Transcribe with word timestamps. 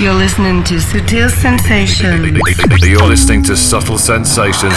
You're 0.00 0.16
listening 0.16 0.64
to 0.64 0.80
Sutil 0.80 1.28
Sensations. 1.28 2.24
You're 2.80 3.04
listening 3.04 3.44
to 3.44 3.54
Subtle 3.54 3.98
Sensations. 4.00 4.72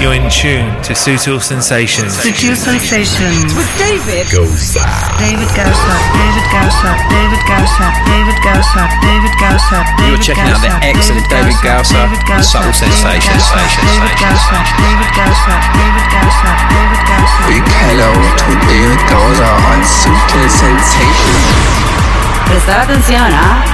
You're 0.00 0.16
in 0.16 0.24
tune 0.32 0.72
to 0.80 0.96
Sutil 0.96 1.44
Sensations. 1.44 2.16
Sutil 2.16 2.56
Sensations. 2.56 3.52
With 3.52 3.68
David 3.76 4.32
Gosa. 4.32 4.80
David 5.20 5.44
Gausa, 5.52 5.92
David 6.16 6.48
Gausa, 6.48 6.90
David 7.12 7.44
Gausa, 7.44 7.86
David 8.08 8.38
Gausa, 8.40 8.82
David 9.04 9.34
Gausa, 9.36 9.78
You're 10.08 10.24
checking 10.24 10.48
out 10.48 10.64
the 10.64 10.72
excellent 10.80 11.28
David 11.28 11.60
Gausa 11.60 12.00
and 12.32 12.40
Subtle 12.40 12.72
Sensations. 12.72 13.44
David 13.52 14.16
Gausa, 14.16 14.56
David 14.80 15.10
Gausa, 15.12 15.52
David 15.76 16.06
Gausa, 16.16 16.48
David 16.72 17.02
Gausa. 17.12 17.40
Big 17.44 17.68
hello 17.84 18.08
to 18.16 18.50
David 18.72 19.02
Gausa 19.04 19.52
on 19.68 19.84
Sutil 19.84 20.48
Sensations. 20.48 22.17
Prestar 22.48 22.80
atención, 22.80 23.30
¿ah? 23.30 23.64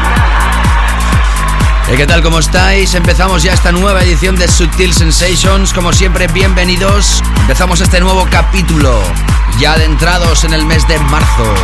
¿qué 1.97 2.07
tal? 2.09 2.23
¿Cómo 2.23 2.41
estáis? 2.41 2.95
Empezamos 2.95 3.45
ya 3.45 3.53
esta 3.53 3.71
nueva 3.71 4.03
edición 4.03 4.35
de 4.35 4.49
Sutil 4.49 4.93
Sensations. 4.93 5.73
Como 5.73 5.93
siempre, 5.93 6.27
bienvenidos. 6.27 7.23
Empezamos 7.43 7.81
este 7.81 8.01
nuevo 8.01 8.27
capítulo, 8.31 9.01
ya 9.61 9.75
adentrados 9.75 10.43
en 10.43 10.55
el 10.55 10.67
mes 10.67 10.89
de 10.89 10.99
marzo. 10.99 11.55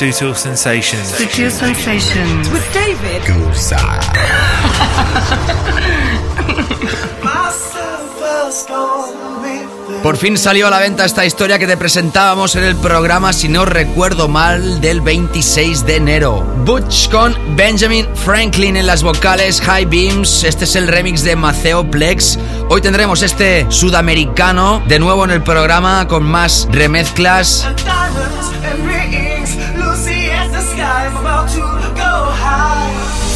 Sutil 0.00 0.34
Sensations. 0.34 1.08
Sutil 1.08 1.50
Sensations. 1.50 2.48
With 2.48 2.62
David 2.72 3.20
Gosa. 3.28 4.00
Por 10.02 10.16
fin 10.16 10.38
salió 10.38 10.68
a 10.68 10.70
la 10.70 10.78
venta 10.78 11.04
esta 11.04 11.26
historia 11.26 11.58
que 11.58 11.66
te 11.66 11.76
presentábamos 11.76 12.56
en 12.56 12.64
el 12.64 12.76
programa, 12.76 13.34
si 13.34 13.50
no 13.50 13.66
recuerdo 13.66 14.26
mal, 14.28 14.80
del 14.80 15.02
26 15.02 15.84
de 15.84 15.96
enero. 15.96 16.46
Butch 16.64 17.10
con 17.10 17.36
Benjamin 17.54 18.08
Franklin 18.14 18.78
en 18.78 18.86
las 18.86 19.02
vocales, 19.02 19.60
High 19.60 19.84
Beams. 19.84 20.44
Este 20.44 20.64
es 20.64 20.76
el 20.76 20.88
remix 20.88 21.22
de 21.24 21.36
Maceo 21.36 21.90
Plex. 21.90 22.38
Hoy 22.70 22.80
tendremos 22.80 23.20
este 23.20 23.66
sudamericano 23.68 24.82
de 24.88 24.98
nuevo 24.98 25.26
en 25.26 25.32
el 25.32 25.42
programa 25.42 26.08
con 26.08 26.22
más 26.22 26.66
remezclas. 26.70 27.68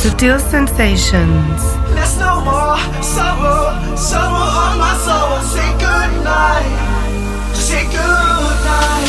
Sensations. 0.05 1.63
Let's 1.95 2.19
no 2.19 2.43
more 2.45 2.77
sorrow, 3.03 3.97
sorrow 3.97 4.37
on 4.37 4.79
my 4.79 4.95
soul. 4.99 5.41
Say 5.41 5.71
goodnight, 5.81 6.67
say 7.55 7.85
goodnight. 7.85 9.09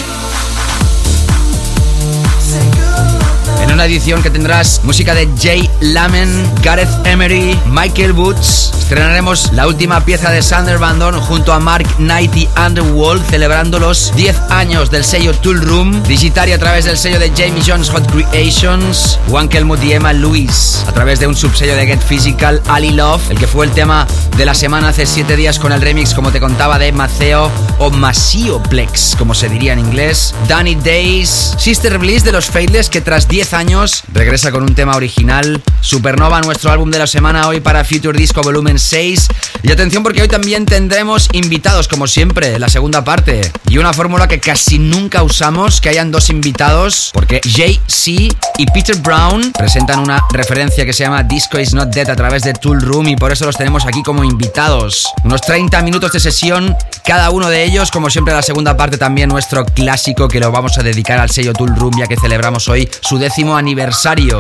Say 2.40 2.66
goodnight. 2.72 3.74
una 3.74 3.86
edición 3.86 4.24
que 4.24 4.30
tendrás 4.30 4.80
música 4.86 5.14
de 5.14 5.28
Jay 5.38 5.70
Lamen, 5.82 6.30
Gareth 6.64 7.06
Emery, 7.06 7.60
Michael 7.68 8.14
Woods. 8.14 8.75
Estrenaremos 8.86 9.52
la 9.54 9.66
última 9.66 10.06
pieza 10.06 10.30
de 10.30 10.44
Sander 10.44 10.78
Van 10.78 11.00
Dorn 11.00 11.20
junto 11.20 11.54
a 11.54 11.60
Mark 11.60 11.88
Knight 11.98 12.36
y 12.38 12.48
Underworld, 12.56 13.26
celebrando 13.28 13.80
los 13.80 14.16
10 14.16 14.40
años 14.52 14.92
del 14.92 15.04
sello 15.04 15.34
Tool 15.34 15.60
Room. 15.60 16.04
Digitaria 16.04 16.54
a 16.54 16.60
través 16.60 16.86
del 16.86 16.96
sello 16.96 17.18
de 17.18 17.32
Jamie 17.32 17.64
Jones 17.66 17.90
Hot 17.90 18.06
Creations, 18.12 19.20
Juan 19.28 19.50
Kelmut 19.50 19.84
y 19.84 19.94
Emma 19.94 20.14
Lewis, 20.14 20.86
a 20.88 20.92
través 20.92 21.20
de 21.20 21.26
un 21.26 21.36
subsello 21.36 21.76
de 21.76 21.88
Get 21.88 22.00
Physical, 22.00 22.62
Ali 22.68 22.92
Love, 22.92 23.32
el 23.32 23.40
que 23.40 23.48
fue 23.48 23.66
el 23.66 23.72
tema 23.72 24.06
de 24.38 24.46
la 24.46 24.54
semana 24.54 24.90
hace 24.90 25.08
7 25.08 25.36
días 25.36 25.58
con 25.58 25.72
el 25.72 25.82
remix, 25.82 26.14
como 26.14 26.32
te 26.32 26.40
contaba, 26.40 26.78
de 26.78 26.92
Maceo 26.92 27.50
o 27.80 27.90
Masio 27.90 28.62
Plex, 28.62 29.16
como 29.18 29.34
se 29.34 29.50
diría 29.50 29.74
en 29.74 29.80
inglés. 29.80 30.36
Danny 30.48 30.76
Days, 30.76 31.56
Sister 31.58 31.98
Bliss 31.98 32.24
de 32.24 32.34
los 32.34 32.52
Faithless, 32.52 32.92
que 32.92 33.02
tras 33.02 33.28
10 33.28 33.54
años 33.56 34.04
regresa 34.14 34.52
con 34.52 34.62
un 34.62 34.76
tema 34.76 34.96
original. 34.96 35.64
Supernova, 35.82 36.42
nuestro 36.42 36.72
álbum 36.72 36.92
de 36.92 37.00
la 37.00 37.08
semana 37.08 37.48
hoy 37.48 37.62
para 37.62 37.84
Future 37.84 38.18
Disco 38.18 38.42
Volumen 38.42 38.75
6. 38.80 39.28
Y 39.64 39.72
atención 39.72 40.04
porque 40.04 40.22
hoy 40.22 40.28
también 40.28 40.66
tendremos 40.66 41.30
invitados, 41.32 41.88
como 41.88 42.08
siempre, 42.08 42.60
la 42.60 42.70
segunda 42.70 43.04
parte. 43.04 43.52
Y 43.70 43.78
una 43.78 43.94
fórmula 43.94 44.28
que 44.28 44.40
casi 44.40 44.80
nunca 44.80 45.24
usamos, 45.24 45.82
que 45.82 45.90
hayan 45.90 46.12
dos 46.12 46.30
invitados, 46.30 47.12
porque 47.14 47.42
Jay-Z 47.44 48.36
y 48.58 48.66
Peter 48.74 48.96
Brown 48.98 49.52
presentan 49.58 50.00
una 50.00 50.24
referencia 50.32 50.86
que 50.86 50.94
se 50.94 51.04
llama 51.04 51.24
Disco 51.24 51.60
is 51.60 51.74
Not 51.74 51.90
Dead 51.90 52.10
a 52.10 52.16
través 52.16 52.44
de 52.44 52.54
Tool 52.54 52.82
Room 52.82 53.08
y 53.10 53.16
por 53.16 53.32
eso 53.32 53.46
los 53.46 53.58
tenemos 53.58 53.86
aquí 53.86 54.04
como 54.04 54.24
invitados. 54.24 55.08
Unos 55.24 55.42
30 55.42 55.82
minutos 55.82 56.12
de 56.12 56.20
sesión, 56.20 56.76
cada 57.04 57.30
uno 57.30 57.50
de 57.50 57.64
ellos, 57.64 57.92
como 57.92 58.10
siempre 58.10 58.34
la 58.34 58.42
segunda 58.42 58.78
parte 58.78 58.98
también 58.98 59.30
nuestro 59.30 59.66
clásico 59.66 60.28
que 60.28 60.40
lo 60.40 60.52
vamos 60.52 60.78
a 60.78 60.84
dedicar 60.84 61.20
al 61.20 61.30
sello 61.30 61.54
Tool 61.54 61.76
Room 61.76 61.98
ya 61.98 62.08
que 62.08 62.18
celebramos 62.18 62.68
hoy 62.68 62.90
su 63.02 63.18
décimo 63.18 63.56
aniversario. 63.58 64.40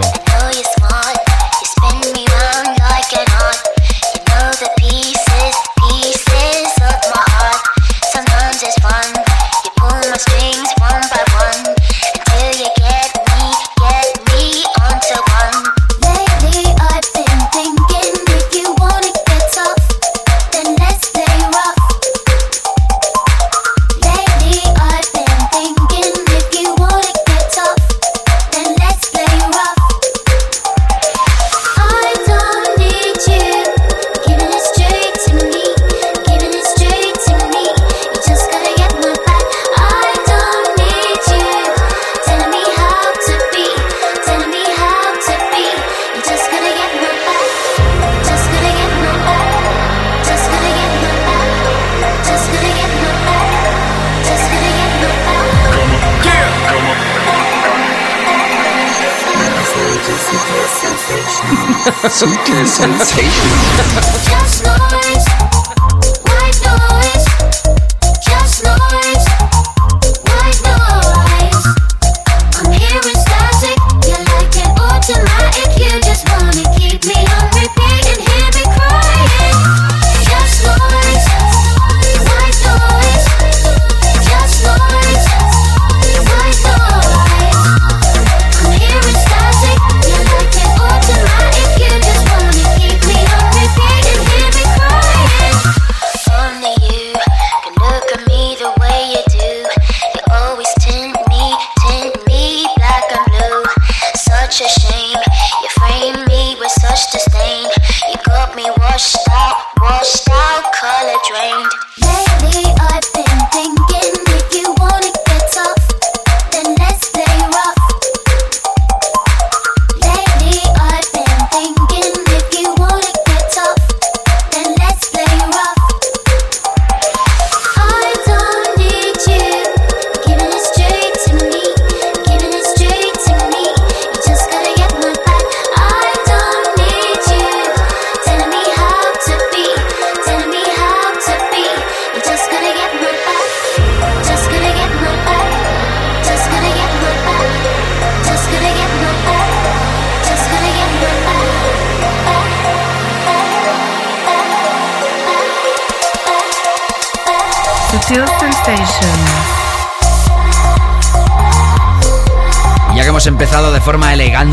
Suitcase 61.86 62.78
sensation. 62.78 63.36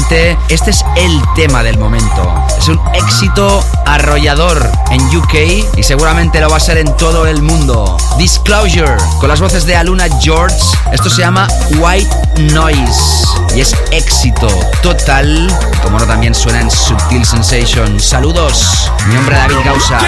2020. 0.02 0.38
Este 0.48 0.70
es 0.70 0.84
el 0.96 1.20
tema 1.34 1.62
del 1.62 1.78
momento. 1.78 2.34
Es 2.58 2.68
un 2.68 2.80
éxito 2.94 3.64
arrollador 3.86 4.70
en 4.90 5.00
UK 5.16 5.34
y 5.76 5.82
seguramente 5.82 6.40
lo 6.40 6.48
va 6.50 6.56
a 6.56 6.60
ser 6.60 6.78
en 6.78 6.96
todo 6.96 7.26
el 7.26 7.42
mundo. 7.42 7.96
Disclosure, 8.18 8.96
con 9.20 9.28
las 9.28 9.40
voces 9.40 9.66
de 9.66 9.76
Aluna 9.76 10.06
George. 10.20 10.56
Esto 10.92 11.10
se 11.10 11.22
llama 11.22 11.48
White 11.78 12.42
Noise 12.52 13.26
y 13.54 13.60
es 13.60 13.74
éxito 13.90 14.48
total, 14.82 15.48
como 15.82 15.98
no 15.98 16.06
también 16.06 16.34
suena 16.34 16.60
en 16.60 16.70
Subtil 16.70 17.24
Sensation. 17.24 18.00
Saludos, 18.00 18.90
mi 19.06 19.14
nombre 19.14 19.36
David 19.36 19.56
Gausa. 19.64 19.98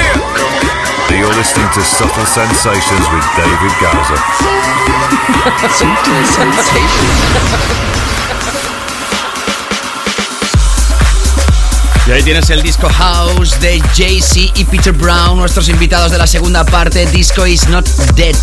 You're 1.11 1.35
listening 1.37 1.69
to 1.75 1.81
Subtle 1.81 2.27
Sensations 2.27 3.07
with 3.13 3.25
David 3.37 3.73
Gausa. 3.81 4.17
Subtle 5.79 6.25
Sensations. 6.25 7.94
Y 12.06 12.11
ahí 12.11 12.23
tienes 12.23 12.50
el 12.50 12.62
disco 12.62 12.87
House 12.88 13.58
de 13.61 13.80
Jay-Z 13.96 14.52
y 14.61 14.64
Peter 14.64 14.92
Brown, 14.92 15.38
nuestros 15.38 15.70
invitados 15.70 16.12
de 16.12 16.18
la 16.18 16.26
segunda 16.26 16.62
parte, 16.64 17.06
Disco 17.06 17.46
is 17.46 17.66
Not 17.68 17.88
Dead. 18.14 18.37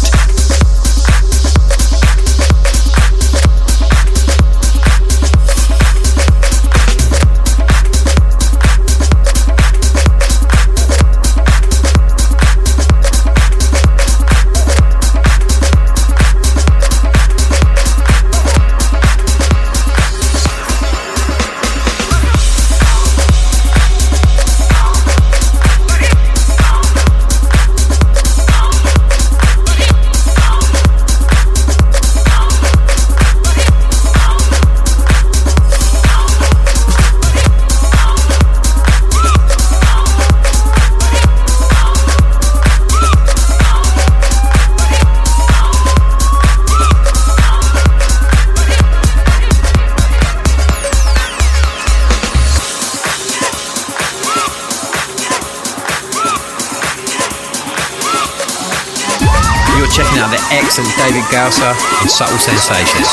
Excellent 60.71 60.95
David 60.95 61.23
Gausser 61.23 61.75
on 62.01 62.07
Subtle 62.07 62.37
Sensations. 62.37 63.07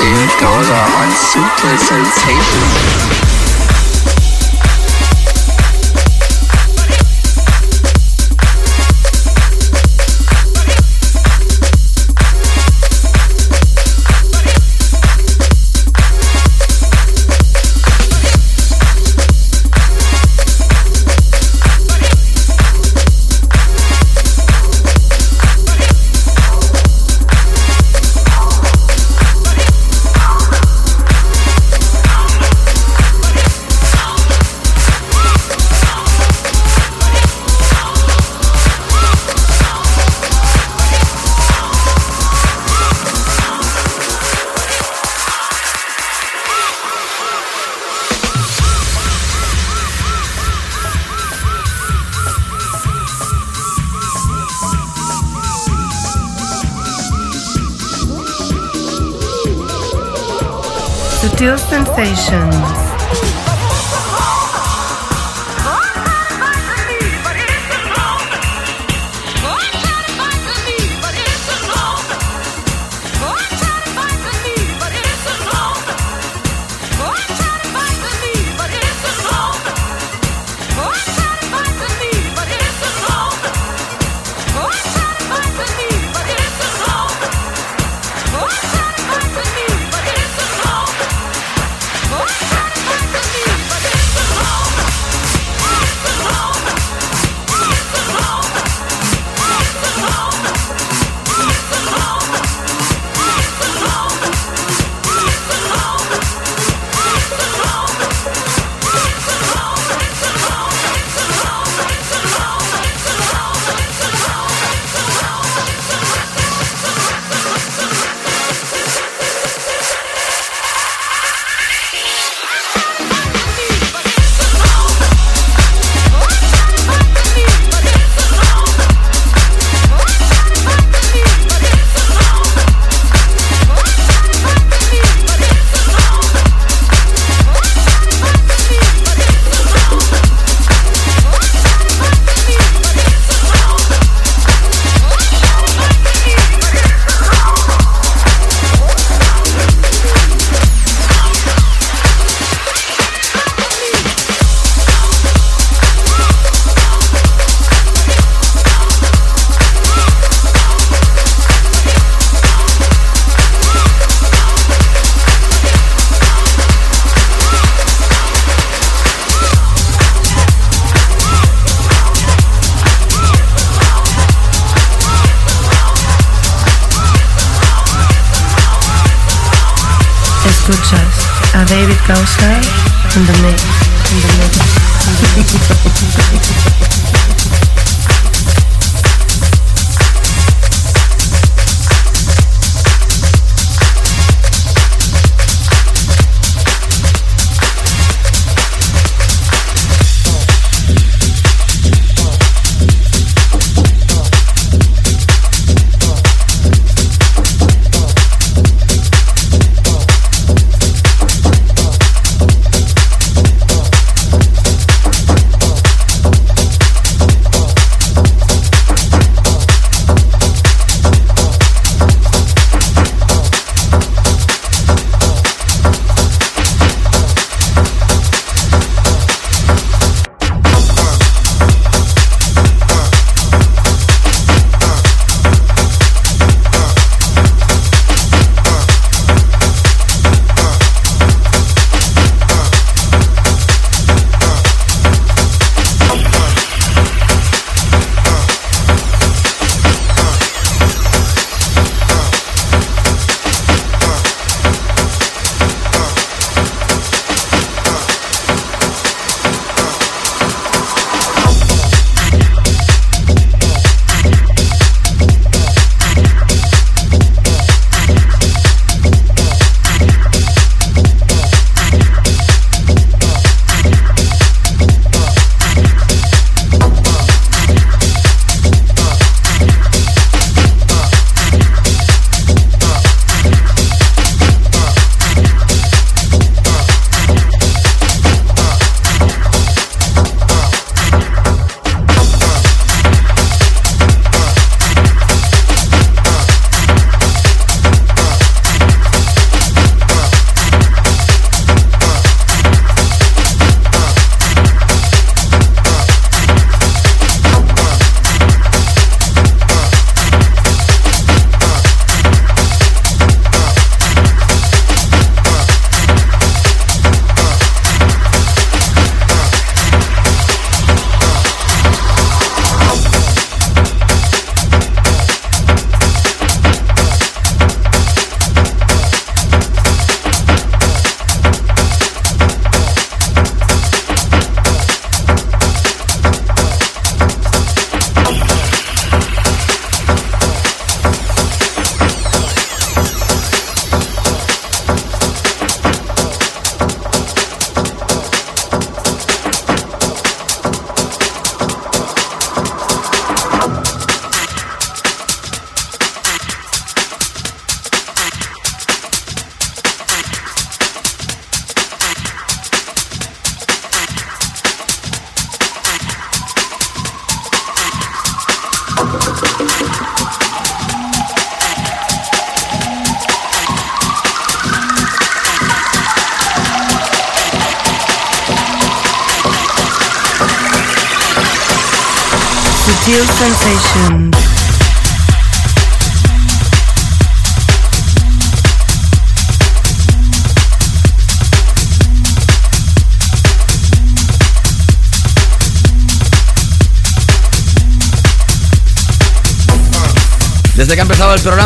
David 0.00 0.30
Gausa 0.40 0.72
on 0.72 1.10
Subtle 1.10 1.76
Sensations. 1.76 3.23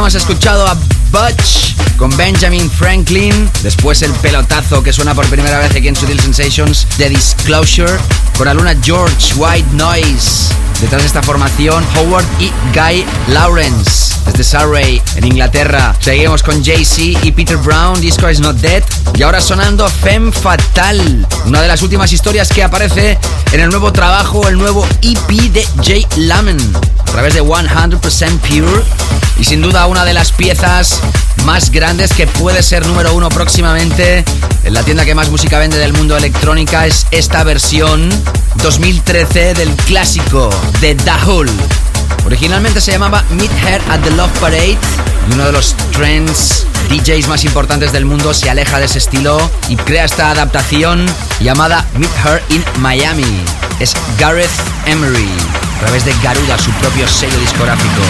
Has 0.09 0.15
escuchado 0.15 0.67
a 0.67 0.75
Butch 1.11 1.77
con 1.99 2.09
Benjamin 2.17 2.71
Franklin, 2.71 3.51
después 3.63 4.01
el 4.01 4.11
pelotazo 4.13 4.83
que 4.83 4.91
suena 4.91 5.15
por 5.15 5.27
primera 5.27 5.59
vez 5.59 5.77
aquí 5.77 5.87
en 5.87 5.95
Sutil 5.95 6.19
Sensations 6.19 6.87
de 6.97 7.11
Disclosure, 7.11 7.93
con 8.39 8.49
Aluna 8.49 8.75
George 8.83 9.35
White 9.37 9.69
Noise. 9.73 10.55
Detrás 10.81 11.03
de 11.03 11.09
esta 11.09 11.23
formación, 11.23 11.85
Howard 11.95 12.25
y 12.41 12.51
Guy 12.73 13.05
Lawrence, 13.35 14.08
desde 14.33 14.45
Surrey, 14.45 15.03
en 15.17 15.25
Inglaterra. 15.25 15.95
Seguimos 16.01 16.43
con 16.43 16.65
Jay-Z 16.65 17.27
y 17.27 17.33
Peter 17.33 17.57
Brown, 17.57 18.01
Disco 18.01 18.29
is 18.31 18.41
Not 18.41 18.57
Dead. 18.57 18.83
Y 19.15 19.23
ahora 19.23 19.41
sonando 19.41 19.89
Femme 19.89 20.31
Fatal, 20.33 21.27
una 21.47 21.63
de 21.63 21.69
las 21.69 21.83
últimas 21.83 22.13
historias 22.13 22.49
que 22.49 22.63
aparece 22.63 23.19
en 23.53 23.61
el 23.61 23.71
nuevo 23.71 23.93
trabajo, 23.93 24.47
el 24.49 24.59
nuevo 24.59 24.87
EP 25.03 25.29
de 25.53 25.67
Jay 25.83 26.07
Lamen, 26.17 26.59
a 26.99 27.05
través 27.05 27.35
de 27.35 27.43
100% 27.43 28.39
Pure. 28.41 28.83
Y 29.39 29.45
sin 29.45 29.63
duda 29.63 29.87
una 29.87 30.05
de 30.05 30.13
las 30.13 30.33
piezas 30.33 31.01
más 31.45 31.71
grandes 31.71 32.13
que 32.13 32.27
puede 32.27 32.63
ser 32.63 32.87
número 32.87 33.15
uno 33.15 33.29
próximamente 33.29 34.25
en 34.65 34.75
la 34.75 34.83
tienda 34.83 35.05
que 35.05 35.15
más 35.15 35.31
música 35.31 35.59
vende 35.59 35.79
del 35.79 35.93
mundo 35.93 36.17
electrónica 36.17 36.87
es 36.87 37.07
esta 37.11 37.45
versión 37.45 38.11
2013 38.63 39.55
del 39.55 39.71
clásico 39.87 40.51
de 40.81 40.95
Dahul. 40.97 41.49
Originalmente 42.25 42.81
se 42.81 42.93
llamaba 42.93 43.25
Meet 43.31 43.51
Her 43.65 43.81
at 43.91 44.01
the 44.03 44.11
Love 44.11 44.31
Parade 44.41 44.79
y 45.29 45.35
uno 45.35 45.47
de 45.47 45.53
los 45.53 45.75
trends 45.93 46.67
DJs 46.89 47.29
más 47.29 47.45
importantes 47.45 47.93
del 47.93 48.05
mundo 48.05 48.33
se 48.35 48.51
aleja 48.51 48.79
de 48.79 48.87
ese 48.87 48.99
estilo 48.99 49.39
y 49.69 49.77
crea 49.77 50.05
esta 50.05 50.31
adaptación 50.31 51.07
llamada 51.41 51.85
Meet 51.95 52.11
Her 52.25 52.43
in 52.51 52.65
Miami. 52.81 53.43
Es 53.81 53.95
Gareth 54.19 54.51
Emery, 54.87 55.29
a 55.77 55.81
través 55.81 56.05
de 56.05 56.15
Garuda, 56.23 56.59
su 56.59 56.71
propio 56.73 57.07
sello 57.07 57.39
discográfico. 57.39 58.03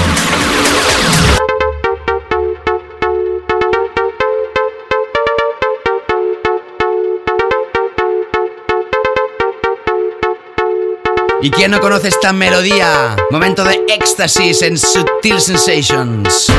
¿Y 11.41 11.51
quién 11.51 11.71
no 11.71 11.81
conoce 11.81 12.09
esta 12.09 12.33
melodía? 12.33 13.15
Momento 13.31 13.63
de 13.63 13.85
éxtasis 13.89 14.63
en 14.63 14.77
Sutil 14.77 15.41
Sensations. 15.41 16.53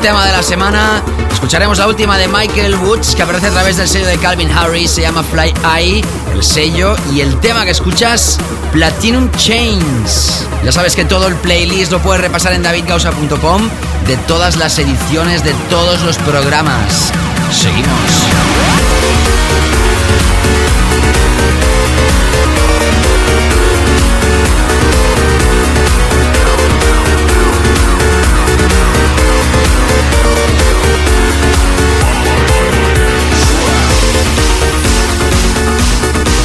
Tema 0.00 0.24
de 0.24 0.32
la 0.32 0.42
semana, 0.42 1.02
escucharemos 1.30 1.78
la 1.78 1.86
última 1.86 2.16
de 2.16 2.26
Michael 2.26 2.74
Woods 2.76 3.14
que 3.14 3.22
aparece 3.22 3.48
a 3.48 3.50
través 3.50 3.76
del 3.76 3.86
sello 3.86 4.06
de 4.06 4.16
Calvin 4.16 4.50
Harris, 4.50 4.92
se 4.92 5.02
llama 5.02 5.22
Fly 5.22 5.52
Eye, 5.76 6.02
el 6.32 6.42
sello, 6.42 6.96
y 7.12 7.20
el 7.20 7.38
tema 7.40 7.64
que 7.64 7.72
escuchas, 7.72 8.38
Platinum 8.72 9.30
Chains. 9.32 10.46
Ya 10.64 10.72
sabes 10.72 10.96
que 10.96 11.04
todo 11.04 11.26
el 11.26 11.34
playlist 11.36 11.92
lo 11.92 11.98
puedes 12.00 12.22
repasar 12.22 12.54
en 12.54 12.62
davidgausa.com 12.62 13.68
de 14.06 14.16
todas 14.26 14.56
las 14.56 14.78
ediciones 14.78 15.44
de 15.44 15.52
todos 15.68 16.00
los 16.02 16.16
programas. 16.18 17.12
Seguimos. 17.52 18.69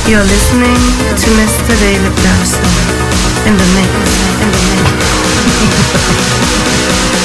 You're 0.07 0.21
listening 0.21 0.77
to 1.17 1.31
Mr. 1.33 1.73
David 1.79 2.13
Dawson 2.21 2.61
in 3.47 3.57
the 3.57 3.65
mix, 3.73 3.89
in 4.39 4.51
the 4.51 4.59
mix. 4.69 4.85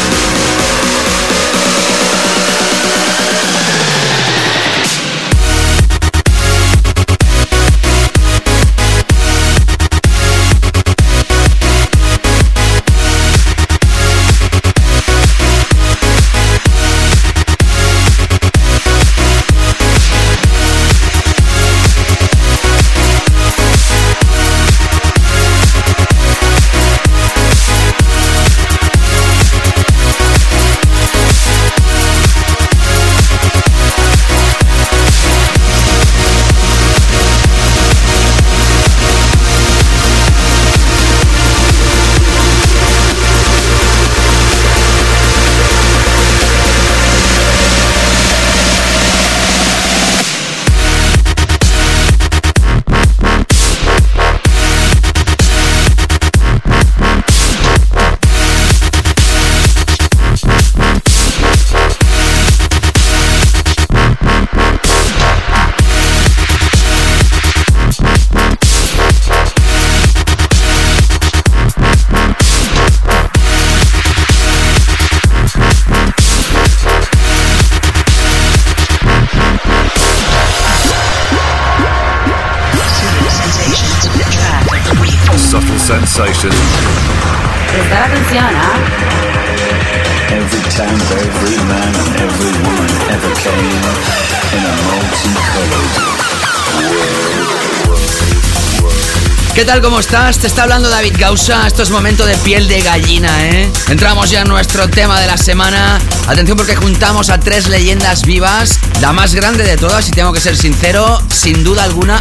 ¿Cómo 99.82 100.00
estás? 100.00 100.38
Te 100.38 100.46
está 100.46 100.64
hablando 100.64 100.90
David 100.90 101.14
Gausa. 101.18 101.66
Esto 101.66 101.82
es 101.82 101.90
momento 101.90 102.26
de 102.26 102.36
piel 102.38 102.68
de 102.68 102.82
gallina, 102.82 103.46
¿eh? 103.46 103.70
Entramos 103.88 104.28
ya 104.28 104.42
en 104.42 104.48
nuestro 104.48 104.88
tema 104.88 105.18
de 105.18 105.26
la 105.26 105.38
semana. 105.38 105.98
Atención 106.28 106.56
porque 106.58 106.76
juntamos 106.76 107.30
a 107.30 107.40
tres 107.40 107.68
leyendas 107.68 108.22
vivas. 108.22 108.78
La 109.00 109.12
más 109.12 109.34
grande 109.34 109.64
de 109.64 109.78
todas, 109.78 110.06
y 110.08 110.12
tengo 110.12 110.32
que 110.34 110.40
ser 110.40 110.56
sincero, 110.56 111.22
sin 111.28 111.64
duda 111.64 111.84
alguna, 111.84 112.20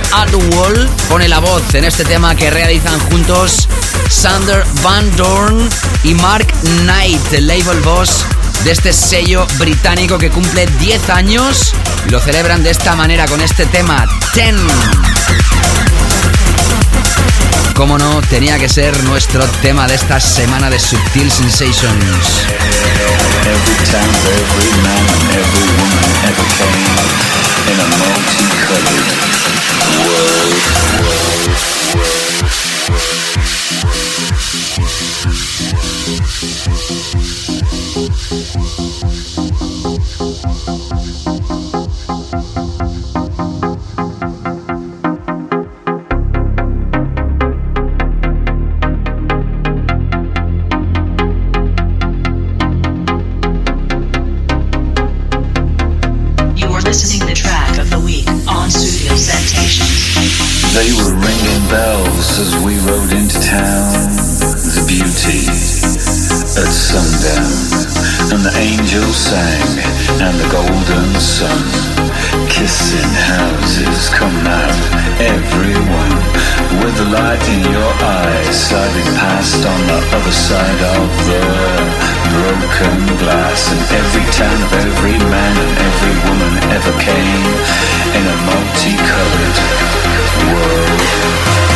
Wall 0.53 0.89
pone 1.09 1.27
la 1.27 1.39
voz 1.39 1.73
en 1.73 1.83
este 1.83 2.05
tema 2.05 2.33
que 2.33 2.49
realizan 2.49 2.97
juntos 3.09 3.67
Sander 4.09 4.63
Van 4.81 5.13
Dorn 5.17 5.69
y 6.03 6.13
Mark 6.13 6.47
Knight, 6.83 7.33
el 7.33 7.47
label 7.47 7.81
boss 7.81 8.25
de 8.63 8.71
este 8.71 8.93
sello 8.93 9.45
británico 9.57 10.17
que 10.17 10.29
cumple 10.29 10.65
10 10.79 11.09
años 11.09 11.73
lo 12.09 12.19
celebran 12.19 12.63
de 12.63 12.71
esta 12.71 12.95
manera 12.95 13.25
con 13.25 13.41
este 13.41 13.65
tema 13.65 14.05
10 14.33 14.55
cómo 17.79 17.97
no, 17.97 18.21
tenía 18.23 18.59
que 18.59 18.67
ser 18.67 19.01
nuestro 19.05 19.47
tema 19.61 19.87
de 19.87 19.95
esta 19.95 20.19
semana 20.19 20.69
de 20.69 20.77
Subtil 20.77 21.31
Sensations. 21.31 22.45
Every 23.45 23.77
town, 23.89 24.09
every 24.35 24.69
man, 24.83 25.07
every 25.31 25.63
woman 25.79 26.09
listening 56.89 57.19
to 57.19 57.27
the 57.27 57.39
track 57.39 57.77
of 57.77 57.87
the 57.91 57.99
week 57.99 58.27
on 58.49 58.65
Studio 58.71 59.15
Sensations. 59.15 60.73
They 60.73 60.89
were 60.97 61.13
ringing 61.21 61.69
bells 61.69 62.39
as 62.41 62.49
we 62.65 62.79
rode 62.79 63.13
into 63.13 63.39
town. 63.45 63.93
The 64.73 64.83
beauty 64.89 65.45
at 66.57 66.65
sundown, 66.65 68.33
and 68.33 68.41
the 68.41 68.57
angels 68.57 69.17
sang, 69.17 69.77
and 70.17 70.33
the 70.39 70.49
golden 70.49 71.13
sun. 71.21 72.08
Kissing 72.59 73.15
houses, 73.15 74.09
come 74.09 74.35
out, 74.43 74.75
everyone, 75.15 76.19
with 76.83 76.91
the 76.99 77.07
light 77.07 77.39
in 77.55 77.71
your 77.71 77.93
eyes, 78.03 78.67
sliding 78.67 79.15
past 79.15 79.63
on 79.63 79.79
the 79.87 79.99
other 80.11 80.35
side 80.35 80.81
of 80.99 81.07
the 81.23 81.39
broken 82.35 82.99
glass. 83.23 83.71
And 83.71 83.79
every 83.95 84.27
town 84.35 84.59
of 84.59 84.73
every 84.75 85.17
man 85.31 85.53
and 85.55 85.71
every 85.87 86.15
woman 86.27 86.51
ever 86.75 86.93
came 86.99 87.47
in 88.11 88.27
a 88.27 88.37
multicolored 88.43 89.57
world. 90.51 91.68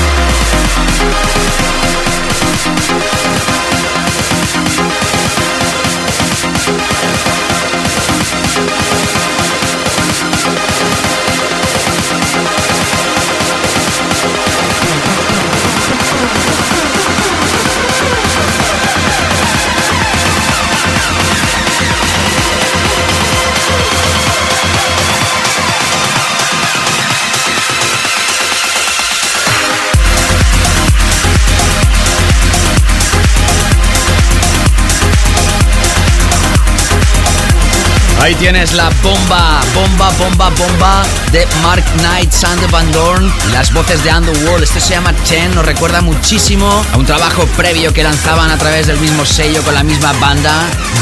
Ahí 38.24 38.36
tienes 38.36 38.74
la 38.74 38.90
bomba, 39.04 39.60
bomba, 39.76 40.10
bomba, 40.12 40.50
bomba 40.52 41.04
de 41.34 41.46
Mark 41.62 41.84
Knight, 41.98 42.32
Sander 42.32 42.72
Van 42.72 42.90
Dorn 42.94 43.30
y 43.50 43.52
las 43.52 43.74
voces 43.74 44.02
de 44.02 44.16
Underworld. 44.16 44.64
Esto 44.64 44.80
se 44.80 44.94
llama 44.94 45.12
Ten, 45.28 45.54
nos 45.54 45.66
recuerda 45.66 46.00
muchísimo 46.00 46.86
a 46.94 46.98
un 46.98 47.06
trabajo 47.06 47.46
previo 47.58 47.92
que 47.92 48.02
lanzaban 48.02 48.50
a 48.50 48.58
través 48.58 48.88
del 48.88 48.98
mismo 49.00 49.26
sello 49.26 49.62
con 49.64 49.76
la 49.76 49.84
misma 49.84 50.14
banda, 50.22 50.54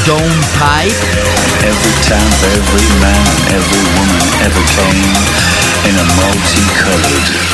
Don't 0.04 0.44
Pipe. 0.58 0.96
Every 1.62 1.94
town, 2.08 2.26
every 2.58 2.88
man, 2.98 3.14
and 3.14 3.54
every 3.54 3.84
woman 3.94 4.18
ever 4.42 4.64
came 4.74 5.14
in 5.88 5.98
a 6.00 6.04
multicolored 6.18 7.52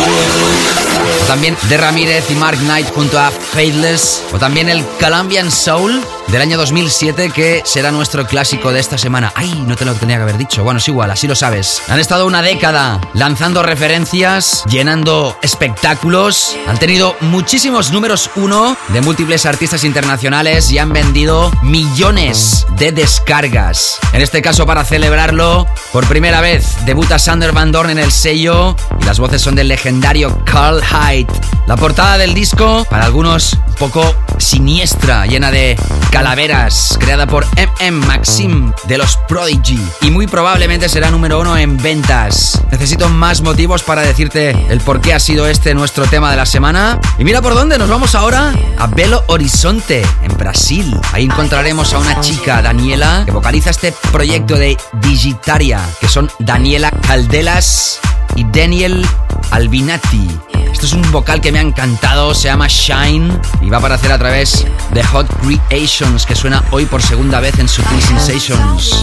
world. 0.00 1.26
También 1.28 1.56
de 1.68 1.76
Ramírez 1.76 2.28
y 2.30 2.34
Mark 2.34 2.58
Knight 2.58 2.92
junto 2.92 3.20
a 3.20 3.30
Faithless. 3.30 4.22
O 4.32 4.38
también 4.38 4.68
el 4.68 4.84
Colombian 5.00 5.52
Soul 5.52 6.02
del 6.28 6.42
año 6.42 6.56
2007 6.58 7.30
que 7.30 7.62
será 7.64 7.90
nuestro 7.90 8.26
clásico 8.26 8.72
de 8.72 8.80
esta 8.80 8.98
semana. 8.98 9.32
Ay, 9.34 9.62
no 9.66 9.76
te 9.76 9.84
lo 9.84 9.94
tenía 9.94 10.16
que 10.16 10.22
haber 10.22 10.38
dicho. 10.38 10.64
Bueno, 10.64 10.78
es 10.78 10.88
igual, 10.88 11.10
así 11.10 11.26
lo 11.26 11.34
sabes. 11.34 11.82
Han 11.88 12.00
estado 12.00 12.26
una 12.26 12.42
década 12.42 13.00
lanzando 13.14 13.62
referencias, 13.62 14.64
llenando 14.68 15.36
espectáculos. 15.42 16.56
Han 16.66 16.78
tenido 16.78 17.16
muchísimos 17.20 17.92
números 17.92 18.30
uno 18.36 18.76
de 18.88 19.00
múltiples 19.00 19.46
artistas 19.46 19.84
internacionales 19.84 20.70
y 20.70 20.78
han 20.78 20.92
vendido 20.92 21.50
millones 21.62 22.66
de 22.76 22.92
descargas. 22.92 23.98
En 24.12 24.20
este 24.20 24.42
caso, 24.42 24.66
para 24.66 24.84
celebrarlo, 24.84 25.66
por 25.96 26.06
primera 26.08 26.42
vez 26.42 26.76
debuta 26.84 27.18
Sander 27.18 27.52
Van 27.52 27.72
Dorn 27.72 27.88
en 27.88 27.98
el 27.98 28.12
sello 28.12 28.76
y 29.00 29.04
las 29.06 29.18
voces 29.18 29.40
son 29.40 29.54
del 29.54 29.68
legendario 29.68 30.44
Carl 30.44 30.82
Hyde. 30.82 31.32
La 31.66 31.76
portada 31.76 32.18
del 32.18 32.34
disco, 32.34 32.86
para 32.90 33.06
algunos 33.06 33.54
un 33.66 33.74
poco 33.74 34.14
siniestra, 34.38 35.26
llena 35.26 35.50
de 35.50 35.76
calaveras, 36.10 36.96
creada 37.00 37.26
por 37.26 37.44
MM 37.56 38.06
Maxim 38.06 38.72
de 38.84 38.98
los 38.98 39.16
Prodigy. 39.28 39.80
Y 40.02 40.10
muy 40.10 40.26
probablemente 40.26 40.88
será 40.88 41.10
número 41.10 41.40
uno 41.40 41.56
en 41.56 41.76
ventas. 41.76 42.60
Necesito 42.70 43.08
más 43.08 43.42
motivos 43.42 43.82
para 43.82 44.02
decirte 44.02 44.50
el 44.68 44.80
por 44.80 45.00
qué 45.00 45.14
ha 45.14 45.18
sido 45.18 45.48
este 45.48 45.74
nuestro 45.74 46.06
tema 46.06 46.30
de 46.30 46.36
la 46.36 46.46
semana. 46.46 47.00
Y 47.18 47.24
mira 47.24 47.42
por 47.42 47.54
dónde, 47.54 47.78
nos 47.78 47.88
vamos 47.88 48.14
ahora 48.14 48.52
a 48.78 48.86
Belo 48.86 49.24
Horizonte, 49.26 50.06
en 50.22 50.36
Brasil. 50.36 50.98
Ahí 51.12 51.24
encontraremos 51.24 51.92
a 51.94 51.98
una 51.98 52.20
chica, 52.20 52.62
Daniela, 52.62 53.22
que 53.24 53.32
vocaliza 53.32 53.70
este 53.70 53.92
proyecto 54.12 54.56
de 54.56 54.76
Digitaria, 55.00 55.80
que 56.00 56.08
son 56.08 56.30
Daniela 56.38 56.90
Caldelas 56.90 58.00
y 58.34 58.44
Daniel 58.44 59.06
Albinati. 59.50 60.28
Esto 60.72 60.86
es 60.86 60.92
un 60.92 61.10
vocal 61.10 61.40
que 61.40 61.52
me 61.52 61.58
ha 61.58 61.62
encantado, 61.62 62.34
se 62.34 62.48
llama 62.48 62.66
Shine 62.68 63.40
y 63.62 63.70
va 63.70 63.76
a 63.76 63.80
aparecer 63.80 64.12
a 64.12 64.18
través 64.18 64.66
de 64.92 65.02
Hot 65.04 65.26
Creations, 65.40 66.26
que 66.26 66.34
suena 66.34 66.62
hoy 66.70 66.84
por 66.86 67.02
segunda 67.02 67.40
vez 67.40 67.58
en 67.58 67.68
Sutil 67.68 68.02
Sensations. 68.02 69.02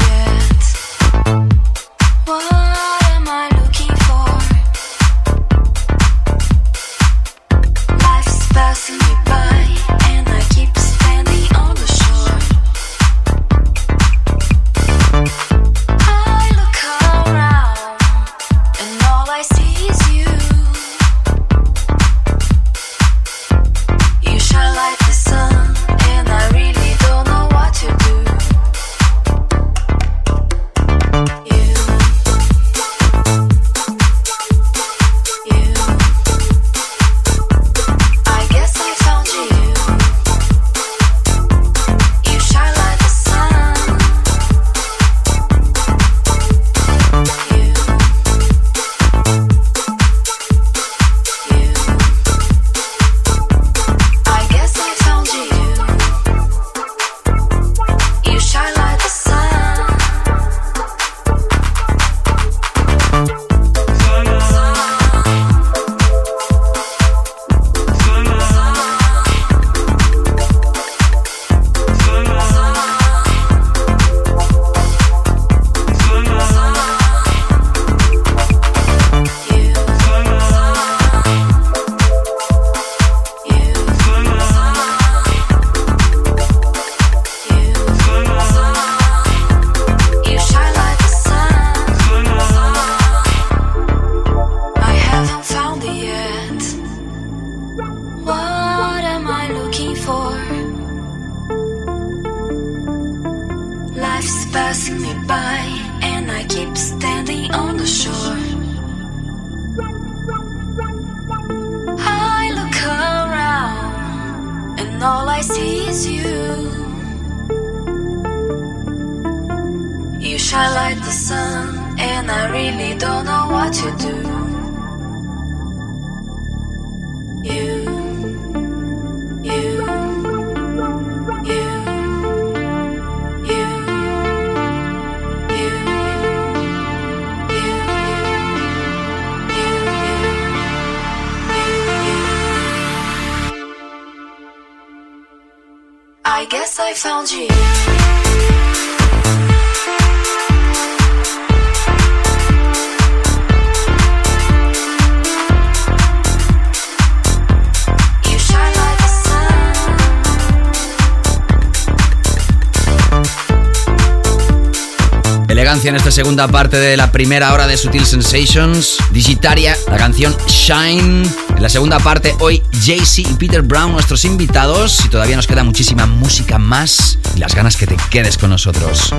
Segunda 166.14 166.48
parte 166.48 166.78
de 166.78 166.96
la 166.96 167.12
primera 167.12 167.54
hora 167.54 167.66
de 167.66 167.76
Sutil 167.76 168.06
Sensations. 168.06 168.98
Digitaria, 169.12 169.76
la 169.90 169.98
canción 169.98 170.36
Shine. 170.48 171.24
En 171.56 171.64
la 171.64 171.70
segunda 171.70 171.98
parte, 171.98 172.36
hoy 172.40 172.62
Jay-Z 172.86 173.32
y 173.32 173.34
Peter 173.34 173.64
Brown, 173.64 173.94
nuestros 173.94 174.24
invitados. 174.24 175.04
Y 175.06 175.10
todavía 175.10 175.36
nos 175.36 175.48
queda 175.48 175.64
muchísima 175.64 176.06
música 176.06 176.60
más 176.60 177.18
y 177.36 177.40
las 177.40 177.56
ganas 177.56 177.78
que 177.78 177.88
te 177.88 177.98
quedes 178.12 178.38
con 178.38 178.52
nosotros. 178.52 179.12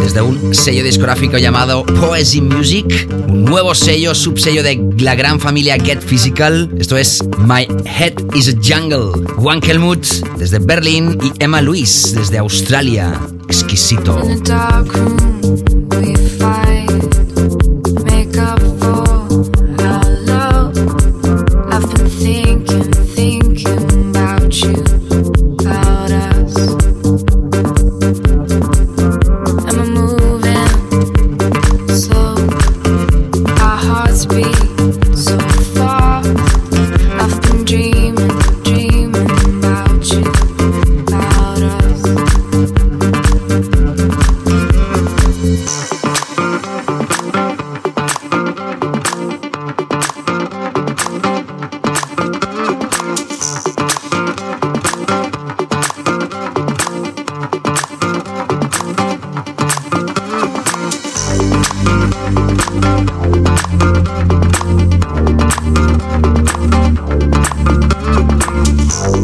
Desde 0.00 0.22
un 0.22 0.54
sello 0.54 0.82
discográfico 0.82 1.36
llamado 1.36 1.84
Poesy 1.84 2.40
Music, 2.40 3.06
un 3.28 3.44
nuevo 3.44 3.74
sello, 3.74 4.14
subsello 4.14 4.62
de 4.62 4.82
la 4.96 5.14
gran 5.14 5.38
familia 5.38 5.76
Get 5.76 6.00
Physical. 6.00 6.70
Esto 6.78 6.96
es 6.96 7.22
My 7.40 7.68
Head 7.84 8.14
is 8.34 8.48
a 8.48 8.52
Jungle. 8.52 9.22
Juan 9.36 9.60
Kelmut 9.60 10.06
desde 10.38 10.60
Berlín 10.60 11.18
y 11.22 11.44
Emma 11.44 11.60
Luis 11.60 12.14
desde 12.14 12.38
Australia. 12.38 13.20
Exquisito. 13.50 14.18
In 14.24 14.30
a 14.30 14.36
dark 14.36 14.90
room, 14.94 15.33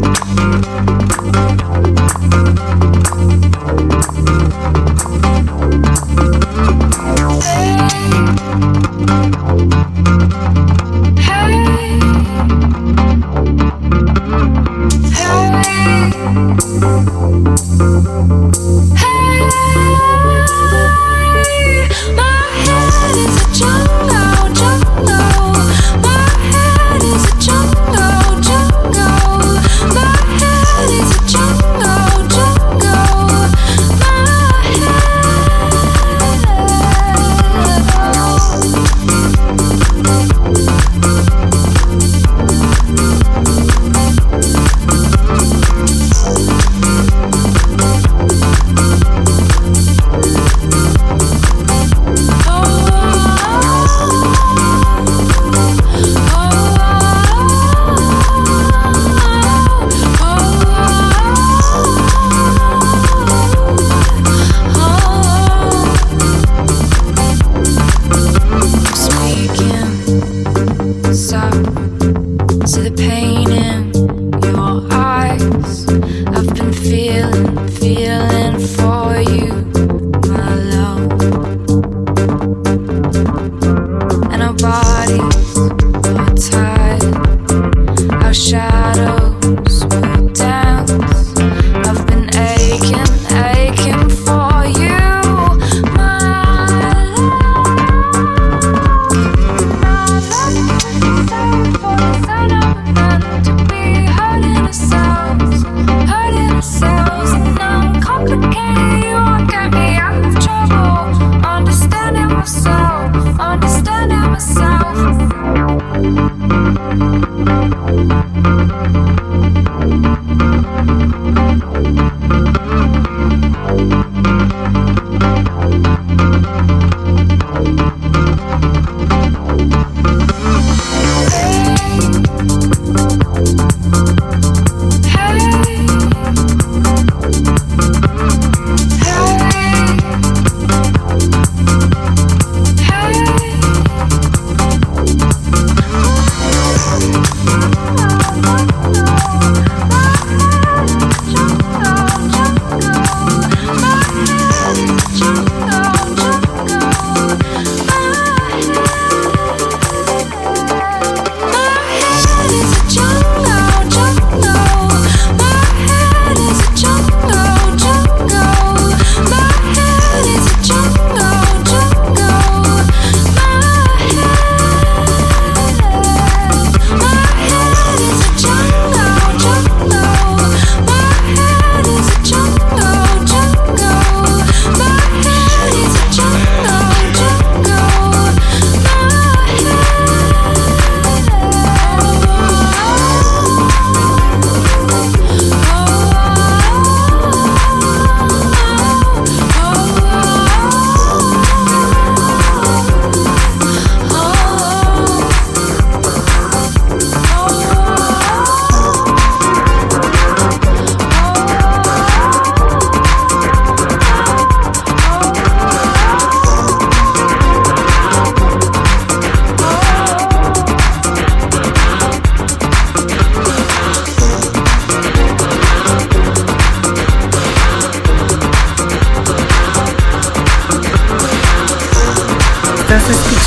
Thank 0.03 0.31
you. 2.75 2.80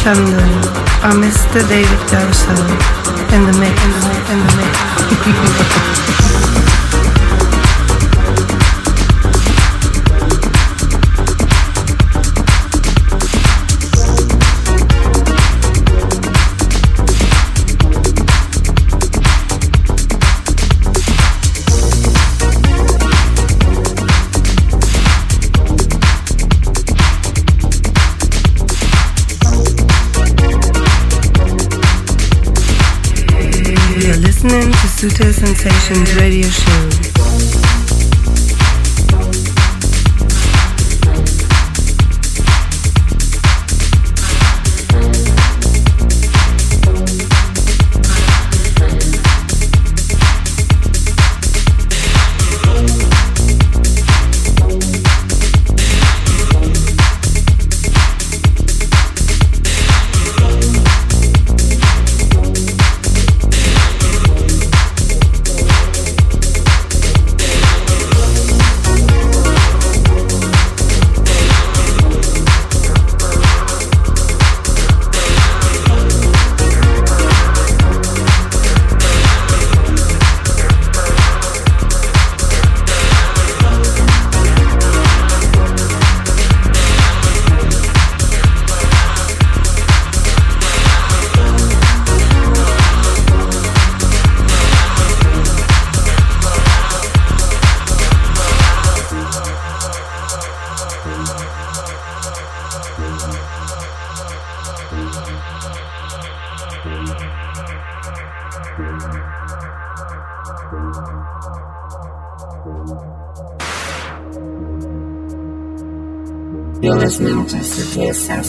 Escuchando 0.05 0.37
a 1.03 1.15
Mr. 1.15 1.67
David 1.67 1.99
Gausser 2.11 2.59
in 3.35 3.47
the 3.47 3.59
mix, 3.59 3.83
in 3.85 3.91
the 3.91 4.01
mix, 4.07 4.31
in 4.31 4.39
the 4.39 4.57
mix. 4.57 6.24
Sensations 35.95 36.21
radio 36.21 36.44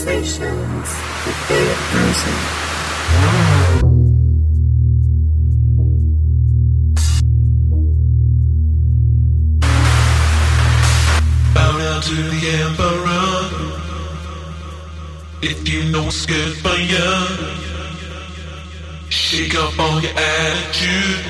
Severe 0.06 0.24
Sensations 0.24 0.90
with 1.26 1.40
David 1.50 1.78
Grusin. 1.90 2.38
Bow 11.56 11.72
down 11.80 12.02
to 12.04 12.16
the 12.16 12.42
emperor. 12.62 13.34
If 15.42 15.68
you 15.68 15.90
know 15.92 16.04
what's 16.04 16.26
good 16.28 16.56
for 16.58 16.78
you, 16.78 17.12
shake 19.10 19.56
up 19.56 19.80
all 19.80 20.00
your 20.02 20.12
attitude. 20.12 21.26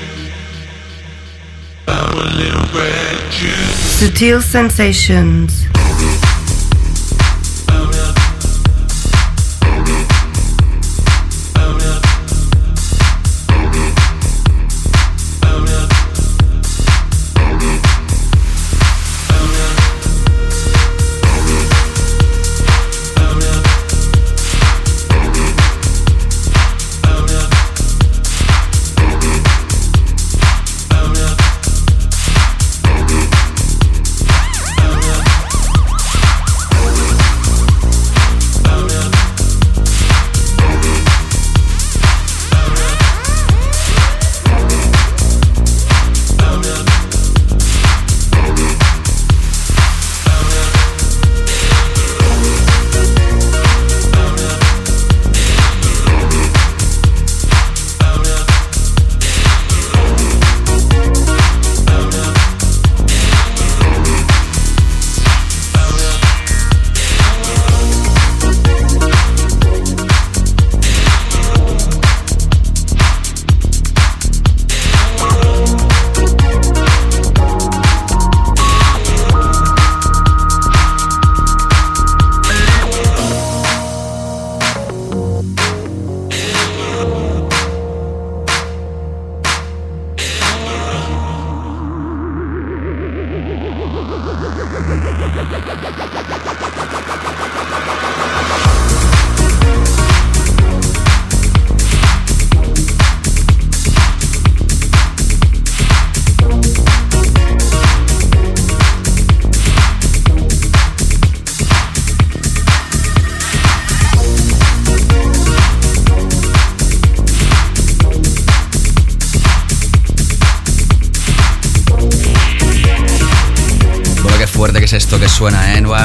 Bow 1.86 2.10
a 2.12 2.28
little 2.36 2.66
gratitude. 2.72 3.72
Sutil 3.96 4.42
Sensations. 4.42 5.65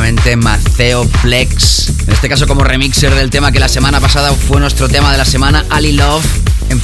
Nuevamente 0.01 0.35
Maceo 0.35 1.07
Plex. 1.21 1.89
En 2.07 2.13
este 2.13 2.27
caso 2.27 2.47
como 2.47 2.63
remixer 2.63 3.13
del 3.13 3.29
tema 3.29 3.51
que 3.51 3.59
la 3.59 3.67
semana 3.67 4.01
pasada 4.01 4.33
fue 4.33 4.59
nuestro 4.59 4.89
tema 4.89 5.11
de 5.11 5.19
la 5.19 5.25
semana, 5.25 5.63
Ali 5.69 5.91
Love, 5.91 6.25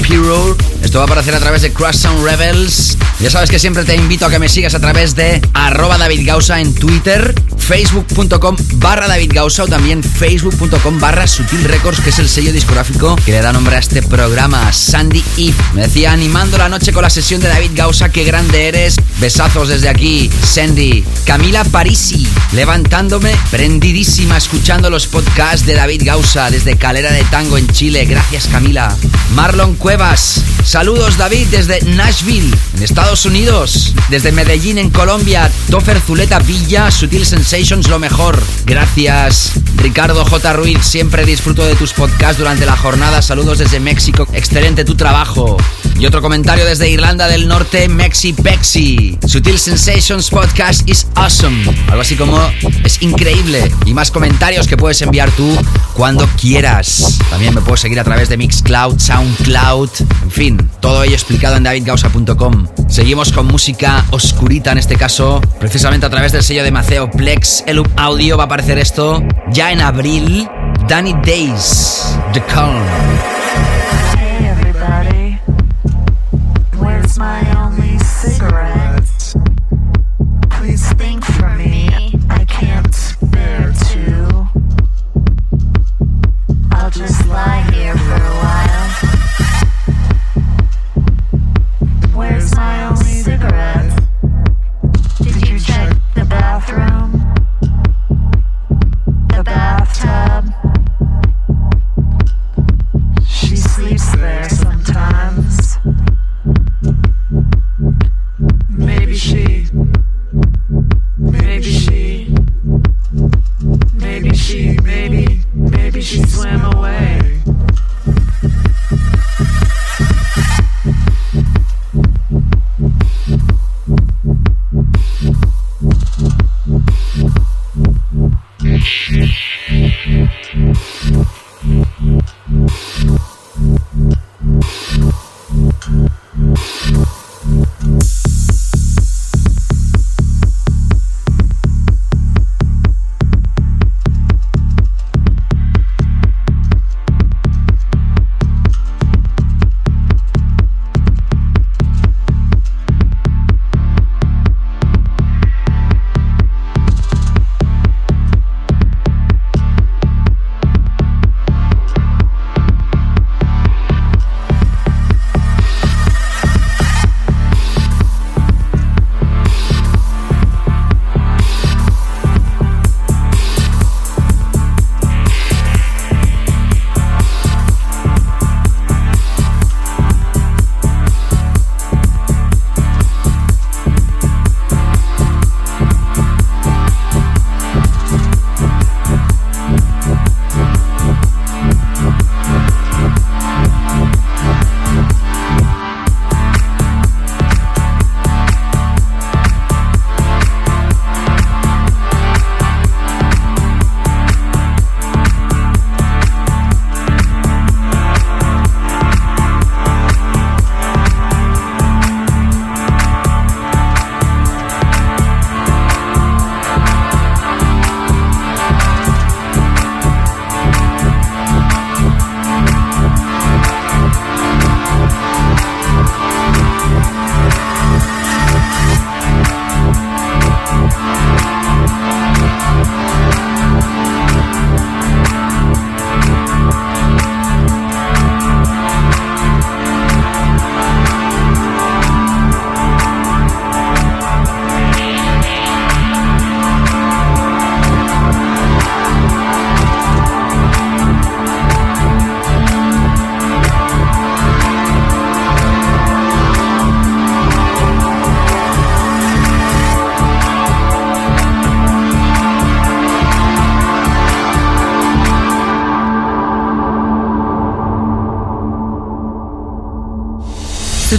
P-Road. 0.08 0.56
Esto 0.84 1.00
va 1.00 1.06
a 1.06 1.08
aparecer 1.08 1.34
a 1.34 1.40
través 1.40 1.64
de 1.64 1.74
Crash 1.74 1.96
Sound 1.96 2.24
Rebels. 2.24 2.96
Ya 3.20 3.32
sabes 3.32 3.50
que 3.50 3.58
siempre 3.58 3.86
te 3.86 3.96
invito 3.96 4.28
a 4.28 4.30
que 4.30 4.38
me 4.38 4.48
sigas 4.48 4.76
a 4.76 4.80
través 4.80 5.16
de 5.16 5.42
arroba 5.56 5.98
David 5.98 6.28
Gausa 6.28 6.62
en 6.62 6.76
Twitter, 6.76 7.34
facebook.com 7.68 8.56
barra 8.76 9.10
David 9.10 9.32
Gausa 9.34 9.64
o 9.64 9.68
también 9.68 10.02
facebook.com 10.02 11.00
barra 11.02 11.28
Sutil 11.28 11.66
Records, 11.66 12.00
que 12.00 12.12
es 12.12 12.20
el 12.20 12.30
sello 12.30 12.54
discográfico 12.54 13.18
que 13.26 13.34
le 13.34 13.42
da 13.42 13.52
nombre 13.52 13.76
a 13.76 13.80
este 13.80 14.02
programa, 14.02 14.72
Sandy 14.72 15.22
Eve. 15.36 15.56
Me 15.74 15.82
decía, 15.82 16.14
animando 16.14 16.58
la 16.58 16.70
noche 16.70 16.94
con 16.94 17.02
la 17.02 17.10
sesión 17.10 17.42
de 17.42 17.50
David 17.50 17.72
Gausa, 17.74 18.08
qué 18.08 18.24
grande 18.24 18.70
eres. 18.70 18.96
Besazos 19.20 19.68
desde 19.68 19.90
aquí, 19.90 20.32
Sandy. 20.44 21.04
Camila 21.26 21.66
Parisi, 21.66 22.26
levantándome, 22.54 23.36
prendidísima, 23.52 24.38
escuchando 24.38 24.90
los 24.90 25.08
podcasts 25.08 25.66
de 25.66 25.74
David 25.74 26.04
Gausa 26.06 26.50
desde 26.50 26.78
Calera 26.78 27.12
de 27.12 27.26
Tango 27.26 27.58
en 27.58 27.68
Chile. 27.68 28.06
Gracias, 28.06 28.48
Camila. 28.48 28.96
Marlon 29.36 29.76
Cuevas, 29.76 30.42
saludos 30.68 31.18
David 31.18 31.48
desde 31.50 31.82
Nashville, 31.82 32.54
en 32.76 32.84
Estados 32.84 33.26
Unidos. 33.26 33.94
Desde 34.10 34.32
Medellín, 34.32 34.78
en 34.78 34.90
Colombia. 34.90 35.50
Toffer 35.70 36.00
Zuleta 36.00 36.40
Villa, 36.40 36.92
Sutil 36.92 37.26
Sensations, 37.26 37.88
lo 37.88 38.00
mejor. 38.00 38.42
Gracias. 38.66 39.54
Ricardo 39.78 40.26
J. 40.26 40.54
Ruiz, 40.54 40.80
siempre 40.84 41.26
disfruto 41.26 41.66
de 41.66 41.76
tus 41.76 41.94
podcasts 41.94 42.38
durante 42.38 42.66
la 42.66 42.76
jornada. 42.76 43.22
Saludos 43.22 43.60
desde 43.60 43.80
México. 43.80 44.28
Excelente 44.34 44.84
tu 44.84 44.96
trabajo. 44.96 45.58
Y 46.00 46.06
otro 46.06 46.22
comentario 46.22 46.66
desde 46.66 46.90
Irlanda 46.90 47.28
del 47.28 47.48
Norte, 47.48 47.88
Mexi 47.88 48.34
Pexi. 48.34 49.18
Sutil 49.26 49.58
Sensations 49.58 50.30
Podcast 50.30 50.88
is 50.88 51.08
awesome. 51.16 51.64
Algo 51.88 52.02
así 52.02 52.16
como 52.16 52.40
es 52.84 53.02
increíble. 53.02 53.72
Y 53.86 53.94
más 53.94 54.12
comentarios 54.12 54.68
que 54.68 54.78
puedes 54.78 55.02
enviar 55.02 55.32
tú 55.32 55.58
cuando 55.94 56.28
quieras. 56.40 57.20
También 57.30 57.56
me 57.56 57.62
puedes 57.62 57.80
seguir 57.80 58.00
a 58.00 58.04
través 58.04 58.30
de 58.30 58.38
Mixcloud, 58.38 59.00
Soundcloud. 59.00 59.90
Fin, 60.38 60.56
todo 60.82 61.02
ello 61.02 61.16
explicado 61.16 61.56
en 61.56 61.64
davidgausa.com. 61.64 62.68
Seguimos 62.88 63.34
con 63.34 63.48
música 63.48 64.06
oscurita 64.12 64.72
en 64.72 64.78
este 64.78 64.96
caso, 64.96 65.42
precisamente 65.60 66.06
a 66.06 66.12
través 66.12 66.32
del 66.32 66.44
sello 66.44 66.64
de 66.64 66.70
Maceo 66.70 67.10
Plex. 67.10 67.64
El 67.66 67.82
audio 67.96 68.38
va 68.38 68.44
a 68.44 68.46
aparecer 68.46 68.78
esto 68.78 69.24
ya 69.52 69.72
en 69.72 69.82
abril. 69.82 70.48
Danny 70.88 71.14
Days, 71.24 72.20
The 72.34 72.44
Calm. 72.46 72.78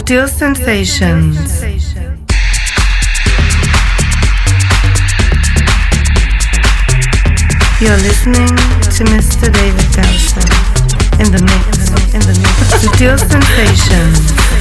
Sutil 0.09 0.27
Sensations. 0.27 1.37
You're 7.79 7.95
listening 7.99 8.49
to 8.49 9.05
Mr. 9.05 9.53
David 9.53 9.85
Gausa 9.95 10.41
in 11.21 11.31
the 11.31 11.43
mix, 11.45 11.91
in 12.15 12.21
the 12.21 12.33
mix. 12.41 12.57
Sutil 12.83 13.19
Sensations. 13.19 14.58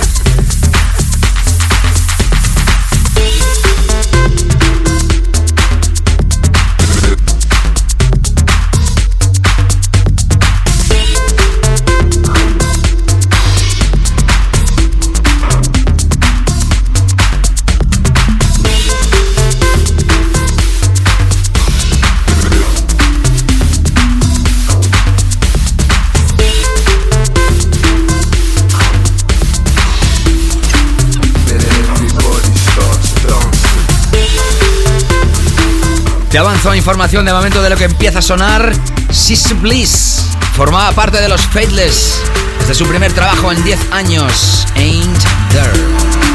Te 36.38 36.42
avanzo 36.42 36.76
información 36.76 37.26
de 37.26 37.34
momento 37.34 37.64
de 37.64 37.72
lo 37.72 37.76
que 37.76 37.86
empieza 37.86 38.20
a 38.20 38.22
sonar. 38.22 38.72
Sis 39.10 39.60
Bliss 39.60 40.24
formaba 40.56 40.92
parte 40.92 41.20
de 41.20 41.28
los 41.28 41.42
Fateless 41.48 42.22
desde 42.60 42.76
su 42.76 42.86
primer 42.86 43.12
trabajo 43.12 43.52
en 43.52 43.64
10 43.64 43.80
años, 43.92 44.68
Ain't 44.76 45.18
There. 45.50 46.27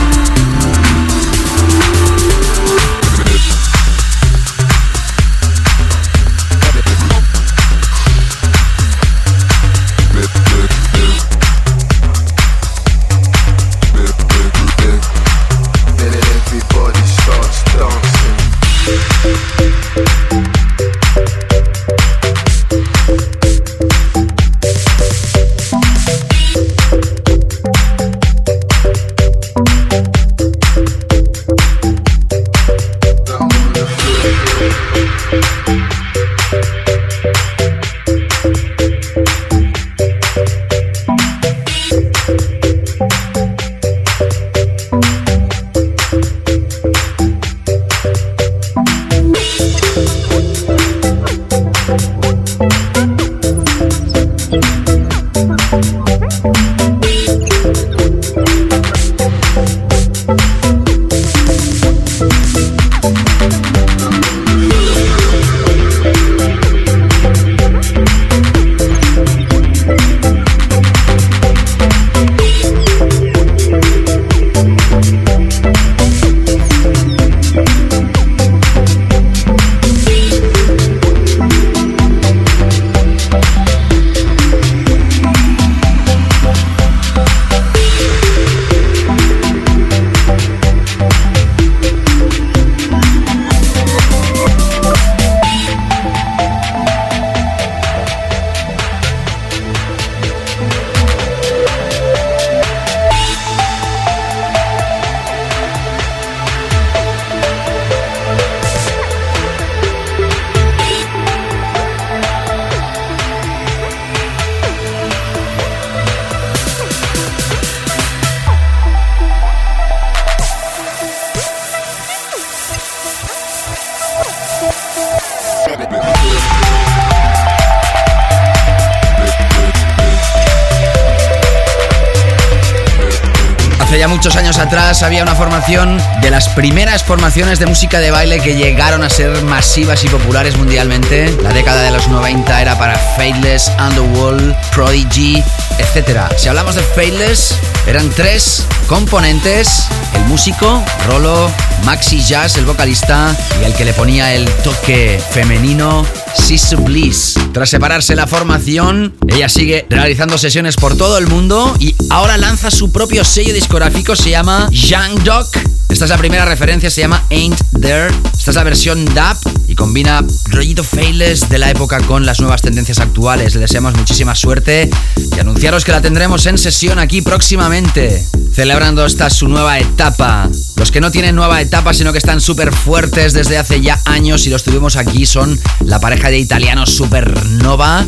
Había 135.12 135.24
una 135.24 135.34
formación 135.34 136.00
de 136.22 136.30
las 136.30 136.48
primeras 136.48 137.04
formaciones 137.04 137.58
de 137.58 137.66
música 137.66 138.00
de 138.00 138.10
baile 138.10 138.40
que 138.40 138.56
llegaron 138.56 139.02
a 139.02 139.10
ser 139.10 139.42
masivas 139.42 140.02
y 140.04 140.08
populares 140.08 140.56
mundialmente. 140.56 141.36
La 141.42 141.52
década 141.52 141.82
de 141.82 141.90
los 141.90 142.08
90 142.08 142.62
era 142.62 142.78
para 142.78 142.96
Fateless, 142.98 143.70
Underworld, 143.78 144.56
Prodigy, 144.70 145.44
etc. 145.78 146.32
Si 146.38 146.48
hablamos 146.48 146.76
de 146.76 146.82
Fateless, 146.82 147.58
eran 147.86 148.08
tres 148.08 148.66
componentes. 148.86 149.86
El 150.14 150.24
músico, 150.24 150.82
Rolo, 151.06 151.50
Maxi 151.84 152.22
Jazz, 152.22 152.56
el 152.56 152.64
vocalista, 152.64 153.36
y 153.60 153.64
el 153.66 153.74
que 153.74 153.84
le 153.84 153.92
ponía 153.92 154.32
el 154.32 154.48
toque 154.62 155.22
femenino, 155.30 156.06
Sisu 156.32 156.78
Bliss. 156.78 157.36
Tras 157.52 157.68
separarse 157.68 158.16
la 158.16 158.26
formación, 158.26 159.14
ella 159.28 159.48
sigue 159.48 159.86
realizando 159.90 160.38
sesiones 160.38 160.76
por 160.76 160.96
todo 160.96 161.18
el 161.18 161.26
mundo 161.26 161.76
y 161.78 161.94
ahora 162.08 162.38
lanza 162.38 162.70
su 162.70 162.90
propio 162.90 163.24
sello 163.24 163.52
discográfico, 163.52 164.16
se 164.16 164.30
llama 164.30 164.68
Young 164.70 165.22
Dog. 165.22 165.46
Esta 165.90 166.06
es 166.06 166.10
la 166.10 166.16
primera 166.16 166.46
referencia, 166.46 166.90
se 166.90 167.02
llama 167.02 167.22
Ain't 167.30 167.60
There. 167.78 168.08
Esta 168.38 168.52
es 168.52 168.56
la 168.56 168.64
versión 168.64 169.04
DAP 169.14 169.36
y 169.68 169.74
combina 169.74 170.24
rollito 170.48 170.82
failess 170.82 171.50
de 171.50 171.58
la 171.58 171.70
época 171.70 172.00
con 172.00 172.24
las 172.24 172.40
nuevas 172.40 172.62
tendencias 172.62 172.98
actuales. 172.98 173.54
Le 173.54 173.60
deseamos 173.60 173.94
muchísima 173.94 174.34
suerte 174.34 174.88
y 175.16 175.38
anunciaros 175.38 175.84
que 175.84 175.92
la 175.92 176.00
tendremos 176.00 176.46
en 176.46 176.56
sesión 176.56 176.98
aquí 176.98 177.20
próximamente, 177.20 178.26
celebrando 178.54 179.04
esta 179.04 179.28
su 179.28 179.48
nueva 179.48 179.78
etapa. 179.78 180.48
Los 180.82 180.90
que 180.90 181.00
no 181.00 181.12
tienen 181.12 181.36
nueva 181.36 181.60
etapa, 181.60 181.94
sino 181.94 182.10
que 182.10 182.18
están 182.18 182.40
súper 182.40 182.74
fuertes 182.74 183.34
desde 183.34 183.56
hace 183.56 183.80
ya 183.80 184.00
años 184.04 184.48
y 184.48 184.50
los 184.50 184.64
tuvimos 184.64 184.96
aquí, 184.96 185.26
son 185.26 185.56
la 185.84 186.00
pareja 186.00 186.28
de 186.28 186.40
italianos 186.40 186.90
Supernova. 186.90 188.04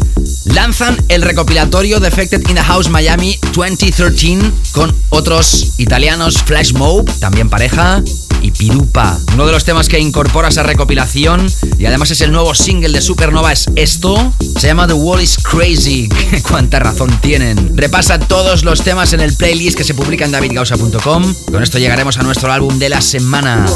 Lanzan 0.46 0.96
el 1.06 1.22
recopilatorio 1.22 2.00
Defected 2.00 2.40
in 2.48 2.56
the 2.56 2.62
House 2.64 2.90
Miami 2.90 3.38
2013 3.52 4.50
con 4.72 4.92
otros 5.10 5.74
italianos 5.78 6.42
Flash 6.42 6.72
Mob, 6.72 7.08
también 7.20 7.48
pareja, 7.48 8.02
Uno 9.34 9.46
de 9.46 9.52
los 9.52 9.64
temas 9.64 9.88
que 9.88 9.98
incorpora 9.98 10.48
esa 10.48 10.62
recopilación 10.62 11.46
y 11.78 11.86
además 11.86 12.10
es 12.10 12.20
el 12.20 12.32
nuevo 12.32 12.54
single 12.54 12.90
de 12.90 13.00
Supernova 13.00 13.52
es 13.52 13.66
esto. 13.76 14.32
Se 14.58 14.68
llama 14.68 14.86
The 14.86 14.94
Wall 14.94 15.22
is 15.22 15.36
Crazy. 15.38 16.08
Cuánta 16.48 16.78
razón 16.78 17.10
tienen. 17.20 17.76
Repasa 17.76 18.18
todos 18.18 18.64
los 18.64 18.82
temas 18.82 19.12
en 19.12 19.20
el 19.20 19.34
playlist 19.34 19.76
que 19.76 19.84
se 19.84 19.94
publica 19.94 20.24
en 20.24 20.32
davidgausa.com. 20.32 21.34
Con 21.50 21.62
esto 21.62 21.78
llegaremos 21.78 22.18
a 22.18 22.22
nuestro 22.22 22.52
álbum 22.52 22.78
de 22.78 22.88
la 22.88 23.00
semana. 23.00 23.66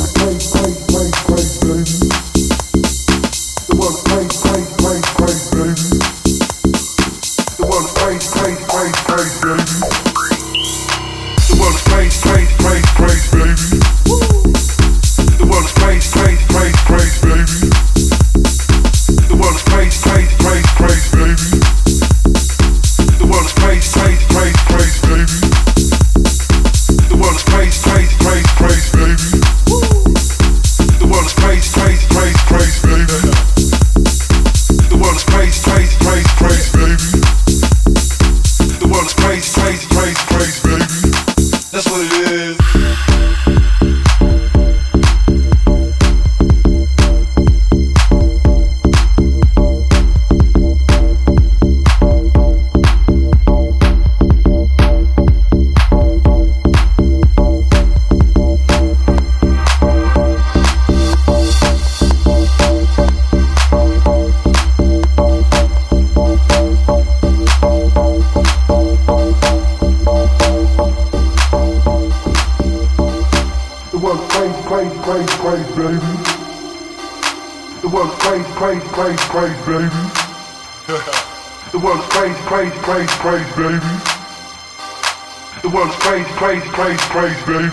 Crazy, 86.39 86.69
crazy, 86.69 86.99
crazy, 87.11 87.47
baby. 87.47 87.69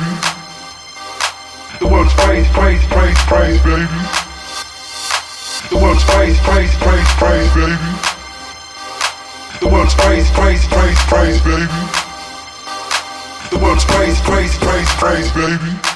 The 1.79 1.85
world's 1.85 2.13
crazy, 2.13 2.49
crazy, 2.49 2.87
crazy, 2.87 3.21
crazy, 3.29 3.59
baby. 3.61 3.85
The 5.69 5.77
world's 5.77 6.03
crazy, 6.05 6.39
crazy, 6.41 6.75
crazy, 6.79 7.05
crazy, 7.21 7.49
baby. 7.53 7.77
The 9.61 9.67
world's 9.67 9.93
crazy, 9.93 10.33
crazy, 10.33 10.67
crazy, 10.67 10.97
crazy, 11.05 11.39
baby. 11.45 11.67
The 13.51 13.59
world's 13.61 13.85
crazy, 13.85 14.23
crazy, 14.23 14.57
crazy, 14.57 14.91
crazy, 14.97 15.31
baby. 15.35 15.94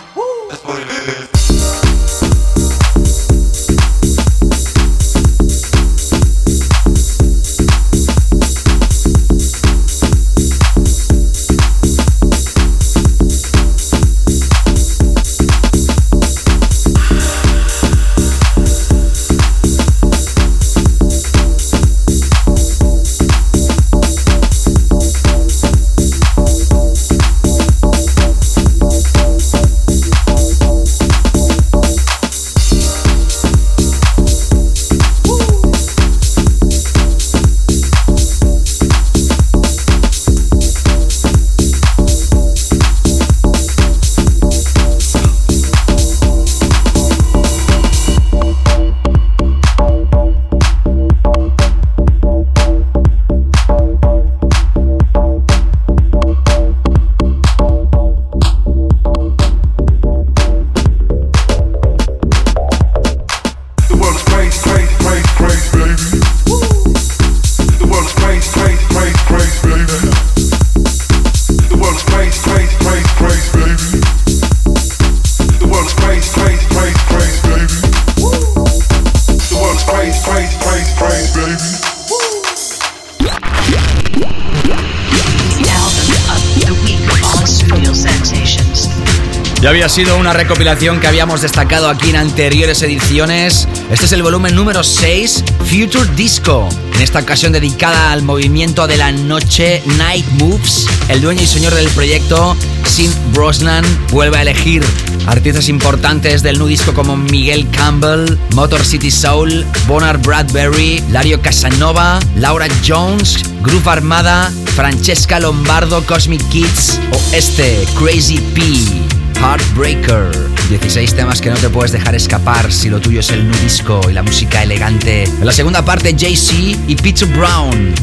Ya 89.61 89.71
había 89.71 89.89
sido 89.89 90.17
una 90.17 90.31
recopilación 90.31 91.01
que 91.01 91.07
habíamos 91.07 91.41
destacado 91.41 91.89
aquí 91.89 92.11
en 92.11 92.15
anteriores 92.15 92.81
ediciones. 92.81 93.67
Este 93.91 94.05
es 94.05 94.11
el 94.13 94.23
volumen 94.23 94.55
número 94.55 94.85
6, 94.85 95.43
Future 95.65 96.09
Disco. 96.15 96.69
En 96.95 97.01
esta 97.01 97.19
ocasión 97.19 97.51
dedicada 97.51 98.13
al 98.13 98.21
movimiento 98.21 98.87
de 98.87 98.95
la 98.95 99.11
noche 99.11 99.83
Night 99.97 100.25
Moves. 100.37 100.87
El 101.09 101.19
dueño 101.19 101.41
y 101.41 101.45
señor 101.45 101.75
del 101.75 101.89
proyecto, 101.89 102.55
Sim 102.85 103.11
Brosnan, 103.33 103.83
vuelve 104.11 104.37
a 104.37 104.43
elegir 104.43 104.81
artistas 105.27 105.67
importantes 105.67 106.41
del 106.41 106.57
nu 106.57 106.67
disco 106.67 106.93
como 106.93 107.17
Miguel 107.17 107.69
Campbell, 107.71 108.37
Motor 108.55 108.85
City 108.85 109.11
Soul, 109.11 109.65
Bonard 109.87 110.21
Bradbury, 110.21 111.03
Lario 111.11 111.41
Casanova, 111.41 112.19
Laura 112.37 112.67
Jones, 112.87 113.43
Groove 113.61 113.89
Armada, 113.89 114.53
Francesca 114.73 115.37
Lombardo, 115.41 116.01
Cosmic 116.05 116.47
Kids 116.47 116.97
o 117.11 117.35
este, 117.35 117.85
Crazy 117.97 118.37
P. 118.55 119.18
Heartbreaker. 119.41 120.31
16 120.69 121.15
temas 121.15 121.41
que 121.41 121.49
no 121.49 121.55
te 121.57 121.69
puedes 121.69 121.91
dejar 121.91 122.13
escapar 122.15 122.71
si 122.71 122.89
lo 122.89 122.99
tuyo 122.99 123.21
es 123.21 123.29
el 123.31 123.47
nu 123.47 123.53
disco 123.57 124.01
y 124.09 124.13
la 124.13 124.23
música 124.23 124.63
elegante. 124.63 125.23
En 125.23 125.45
la 125.45 125.51
segunda 125.51 125.83
parte, 125.83 126.15
Jay-Z 126.17 126.79
y 126.87 126.95
Peter 126.95 127.27
Brown. 127.27 127.93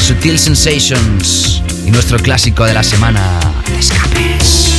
Sutil 0.00 0.38
Sensations. 0.38 1.62
Y 1.86 1.90
nuestro 1.90 2.18
clásico 2.18 2.64
de 2.64 2.74
la 2.74 2.82
semana, 2.82 3.40
Escapes. 3.78 4.69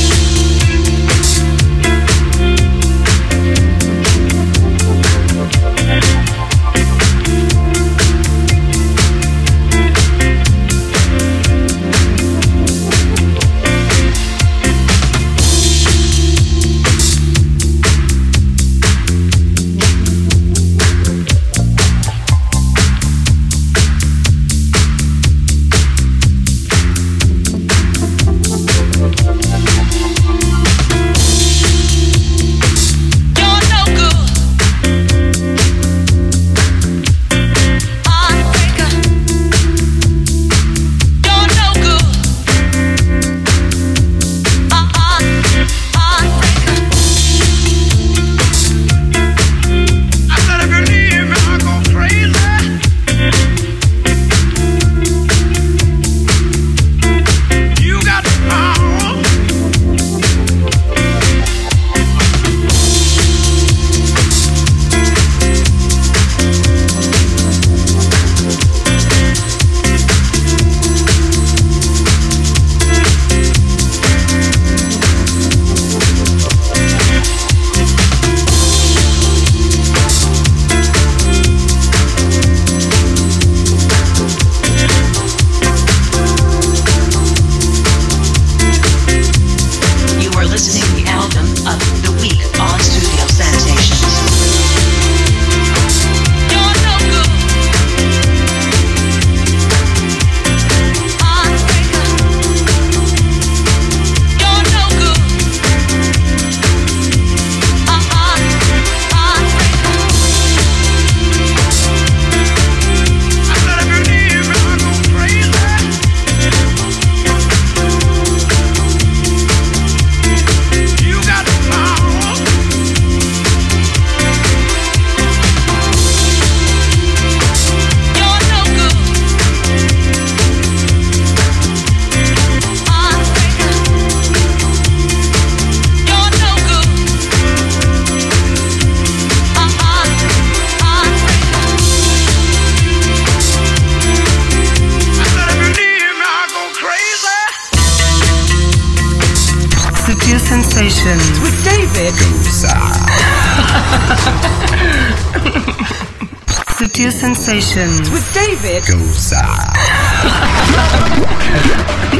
Sensations. 157.10 158.10
With 158.10 158.22
David 158.32 158.82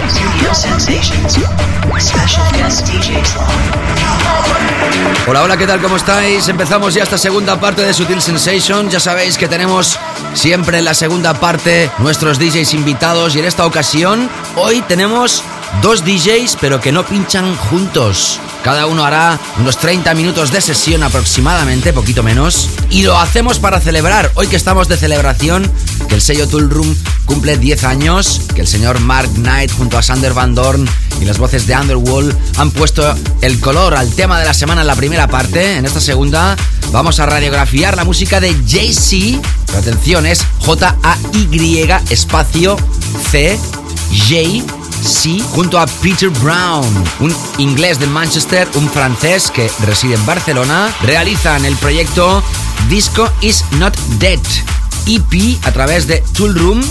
Studio 0.09 0.55
Sensations. 0.55 1.39
Special 1.99 2.45
guest 2.53 2.87
DJ. 2.89 3.23
Hola, 5.27 5.43
hola, 5.43 5.57
¿qué 5.57 5.67
tal? 5.67 5.81
¿Cómo 5.81 5.97
estáis? 5.97 6.49
Empezamos 6.49 6.95
ya 6.95 7.05
esta 7.05 7.17
segunda 7.17 7.61
parte 7.61 7.83
de 7.83 7.95
Sutil 7.95 8.21
Sensation. 8.21 8.91
Ya 8.91 8.99
sabéis 8.99 9.39
que 9.39 9.47
tenemos 9.47 9.99
siempre 10.35 10.79
en 10.79 10.85
la 10.85 10.95
segunda 10.95 11.35
parte 11.35 11.91
nuestros 11.99 12.39
DJs 12.39 12.75
invitados 12.75 13.37
y 13.37 13.39
en 13.39 13.45
esta 13.45 13.67
ocasión 13.67 14.29
hoy 14.57 14.83
tenemos 14.83 15.45
dos 15.81 16.05
DJs 16.05 16.57
pero 16.61 16.81
que 16.81 16.91
no 16.91 17.05
pinchan 17.05 17.57
juntos. 17.57 18.41
Cada 18.63 18.87
uno 18.87 19.05
hará 19.05 19.41
unos 19.59 19.77
30 19.79 20.15
minutos 20.15 20.53
de 20.53 20.61
sesión 20.61 21.03
aproximadamente, 21.03 21.93
poquito 21.93 22.23
menos. 22.23 22.69
Y 22.91 23.03
lo 23.03 23.19
hacemos 23.19 23.59
para 23.59 23.81
celebrar, 23.81 24.31
hoy 24.35 24.47
que 24.47 24.57
estamos 24.57 24.87
de 24.89 24.97
celebración, 24.97 25.71
que 26.09 26.15
el 26.15 26.23
sello 26.23 26.47
Tool 26.47 26.71
Room 26.71 26.97
cumple 27.27 27.59
10 27.59 27.85
años, 27.85 28.43
que 28.55 28.61
el 28.61 28.69
señor 28.69 29.01
Mark 29.01 29.31
Knight 29.35 29.73
junto 29.73 29.99
a 29.99 30.03
Sander 30.03 30.33
Van 30.33 30.55
Dorn 30.55 30.89
y 31.21 31.25
las 31.25 31.39
voces 31.39 31.67
de 31.67 31.77
Underworld 31.77 32.37
han 32.57 32.71
puesto 32.71 33.15
el 33.41 33.59
color 33.59 33.95
al 33.95 34.13
tema 34.15 34.39
de 34.39 34.47
la 34.47 34.55
semana 34.55 34.83
en 34.83 34.87
la 34.87 34.97
primera 34.97 35.27
parte. 35.27 35.77
En 35.77 35.85
esta 35.85 36.01
segunda 36.01 36.57
vamos 36.93 37.19
a 37.19 37.27
radiografiar 37.27 37.97
la 37.97 38.05
música 38.05 38.41
de 38.41 38.55
Jay-Z. 38.69 39.41
Atención, 39.77 40.27
es 40.27 40.45
J-A-Y 40.61 41.91
espacio 42.11 42.77
C 43.31 43.59
J 44.11 44.82
Junto 45.03 45.79
a 45.79 45.87
Peter 45.87 46.29
Brown, 46.29 46.87
un 47.21 47.35
inglés 47.59 47.99
de 47.99 48.07
Manchester, 48.07 48.69
un 48.75 48.89
francés 48.89 49.51
que 49.51 49.71
reside 49.85 50.15
en 50.15 50.25
Barcelona, 50.25 50.95
realizan 51.03 51.65
el 51.65 51.75
proyecto 51.77 52.43
Disco 52.89 53.29
is 53.41 53.65
Not 53.79 53.97
Dead, 54.19 54.39
EP 55.07 55.59
a 55.65 55.73
través 55.73 56.07
de 56.07 56.23
Tool 56.35 56.55
Room. 56.55 56.83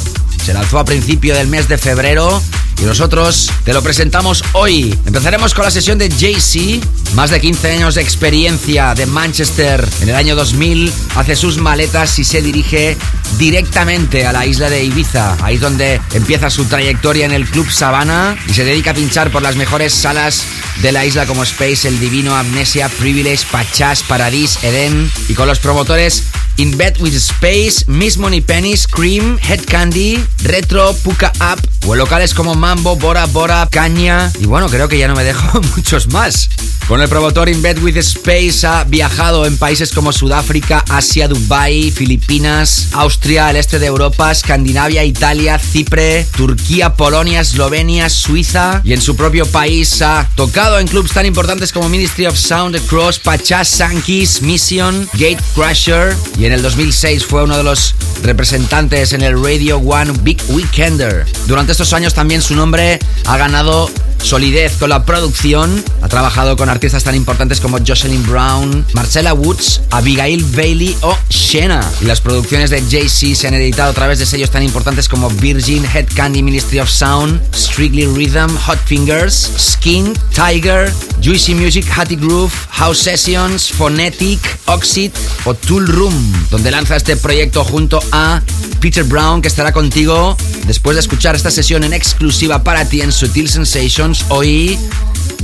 Se 0.44 0.54
lanzó 0.54 0.80
a 0.80 0.86
principio 0.86 1.34
del 1.36 1.48
mes 1.48 1.70
de 1.70 1.78
febrero 1.78 2.42
y 2.82 2.86
nosotros 2.86 3.50
te 3.64 3.74
lo 3.74 3.82
presentamos 3.82 4.44
hoy. 4.54 4.98
Empezaremos 5.06 5.54
con 5.54 5.64
la 5.66 5.72
sesión 5.72 5.98
de 5.98 6.10
Jay-Z, 6.10 6.86
más 7.14 7.30
de 7.30 7.42
15 7.42 7.72
años 7.72 7.96
de 7.96 8.02
experiencia 8.02 8.94
de 8.94 9.06
Manchester. 9.06 9.88
En 10.02 10.10
el 10.10 10.16
año 10.16 10.36
2000 10.36 10.92
hace 11.16 11.36
sus 11.36 11.58
maletas 11.58 12.20
y 12.20 12.24
se 12.24 12.42
dirige 12.42 12.98
directamente 13.38 14.26
a 14.26 14.32
la 14.32 14.46
isla 14.46 14.70
de 14.70 14.84
Ibiza. 14.84 15.38
Ahí 15.42 15.56
es 15.56 15.62
donde 15.62 16.02
empieza 16.14 16.50
su 16.50 16.66
trayectoria 16.66 17.26
en 17.26 17.32
el 17.32 17.48
Club 17.48 17.70
Savannah 17.70 18.36
y 18.48 18.54
se 18.54 18.64
dedica 18.64 18.92
a 18.92 18.94
pinchar 18.94 19.32
por 19.32 19.42
las 19.42 19.56
mejores 19.56 19.94
salas 19.94 20.44
de 20.82 20.92
la 20.92 21.06
isla 21.06 21.26
como 21.26 21.44
Space, 21.44 21.88
El 21.88 22.00
Divino, 22.00 22.36
Amnesia, 22.36 22.90
Privilege, 22.90 23.46
Pachas, 23.52 24.04
Paradis, 24.04 24.64
Eden 24.64 25.12
y 25.28 25.34
con 25.34 25.48
los 25.48 25.60
promotores 25.60 26.24
In 26.58 26.78
Bed 26.78 27.00
with 27.00 27.16
Space, 27.16 27.86
Miss 27.88 28.18
Money 28.18 28.42
Penny, 28.42 28.76
Scream, 28.76 29.40
Head 29.42 29.66
Candy, 29.66 30.24
Retro, 30.44 30.94
Puka 31.04 31.32
Up 31.40 31.60
o 31.88 31.94
en 31.94 32.00
locales 32.00 32.34
como 32.34 32.56
Mambo, 32.56 32.96
Bora 32.96 33.26
Bora, 33.26 33.68
Caña 33.72 34.32
y 34.40 34.46
bueno, 34.46 34.70
creo 34.70 34.88
que 34.88 34.98
ya 34.98 35.08
no 35.08 35.16
me 35.16 35.24
dejo 35.24 35.62
muchos 35.76 36.08
más. 36.08 36.50
Con 36.88 37.01
el 37.02 37.10
promotor 37.10 37.50
In 37.50 37.64
with 37.82 37.98
Space 37.98 38.68
ha 38.68 38.84
viajado 38.84 39.46
en 39.46 39.58
países 39.58 39.92
como 39.92 40.12
Sudáfrica, 40.12 40.84
Asia, 40.90 41.28
Dubai, 41.28 41.90
Filipinas, 41.90 42.90
Austria, 42.92 43.50
el 43.50 43.56
este 43.56 43.80
de 43.80 43.88
Europa, 43.88 44.32
Escandinavia, 44.32 45.04
Italia, 45.04 45.60
Chipre, 45.60 46.28
Turquía, 46.36 46.94
Polonia, 46.94 47.42
Eslovenia, 47.42 48.10
Suiza 48.10 48.82
y 48.84 48.94
en 48.94 49.02
su 49.02 49.16
propio 49.16 49.46
país 49.46 50.02
ha 50.02 50.30
tocado 50.36 50.80
en 50.80 50.88
clubs 50.88 51.12
tan 51.12 51.26
importantes 51.26 51.72
como 51.72 51.90
Ministry 51.90 52.26
of 52.26 52.38
Sound, 52.38 52.80
Cross, 52.88 53.20
Pachas, 53.20 53.68
Sankis, 53.68 54.42
Mission, 54.42 55.10
Gate 55.14 55.40
Crusher 55.56 56.16
y 56.38 56.46
en 56.46 56.54
el 56.54 56.62
2006 56.62 57.26
fue 57.26 57.44
uno 57.44 57.58
de 57.58 57.64
los 57.64 57.96
representantes 58.22 59.14
en 59.14 59.22
el 59.22 59.42
Radio 59.42 59.78
One 59.78 60.14
Big 60.24 60.42
Weekender. 60.50 61.26
Durante 61.48 61.72
estos 61.72 61.94
años 61.94 62.14
también 62.14 62.42
su 62.42 62.54
nombre 62.54 63.00
ha 63.26 63.38
ganado 63.38 63.90
solidez 64.22 64.78
con 64.78 64.90
la 64.90 65.06
producción. 65.06 65.84
Ha 66.02 66.08
trabajado 66.08 66.56
con 66.56 66.70
artistas 66.70 67.04
tan 67.04 67.16
importantes 67.16 67.60
como 67.60 67.78
Jocelyn 67.86 68.24
Brown, 68.26 68.86
Marcella 68.94 69.34
Woods, 69.34 69.82
Abigail 69.92 70.44
Bailey 70.56 70.96
o 71.02 71.18
Shena. 71.30 71.90
Y 72.02 72.06
las 72.06 72.22
producciones 72.22 72.70
de 72.70 72.82
Jay-Z 72.82 73.36
se 73.36 73.48
han 73.48 73.54
editado 73.54 73.92
a 73.92 73.94
través 73.94 74.20
de 74.20 74.26
sellos 74.26 74.52
tan 74.52 74.64
importantes 74.64 75.08
como 75.08 75.30
Virgin, 75.30 75.86
Head 75.86 76.08
Candy 76.16 76.44
Ministry 76.44 76.80
of 76.80 76.90
Sound, 76.90 77.42
Strictly 77.54 78.06
Rhythm, 78.06 78.56
Hot 78.68 78.80
Fingers, 78.86 79.52
Skin, 79.58 80.14
Tiger, 80.34 80.92
Juicy 81.22 81.54
Music, 81.54 81.86
Hattie 81.96 82.16
Groove, 82.16 82.52
House 82.72 83.00
Sessions, 83.00 83.72
Phonetic, 83.72 84.40
Oxid 84.66 85.12
o 85.46 85.54
Tool 85.54 85.88
Room, 85.88 86.48
donde 86.50 86.72
lanza 86.72 86.96
este 86.96 87.16
proyecto 87.16 87.64
junto 87.64 88.02
a 88.12 88.42
Peter 88.80 89.04
Brown, 89.04 89.42
que 89.42 89.48
estará 89.48 89.72
contigo 89.72 90.36
después 90.66 90.96
de 90.96 91.02
escuchar 91.02 91.36
esta 91.36 91.52
sesión 91.52 91.84
en 91.84 91.94
exclusiva 91.94 92.64
para 92.64 92.86
ti 92.86 93.02
en 93.02 93.12
Sutil 93.12 93.50
Sensations. 93.50 94.26
Hoy 94.30 94.80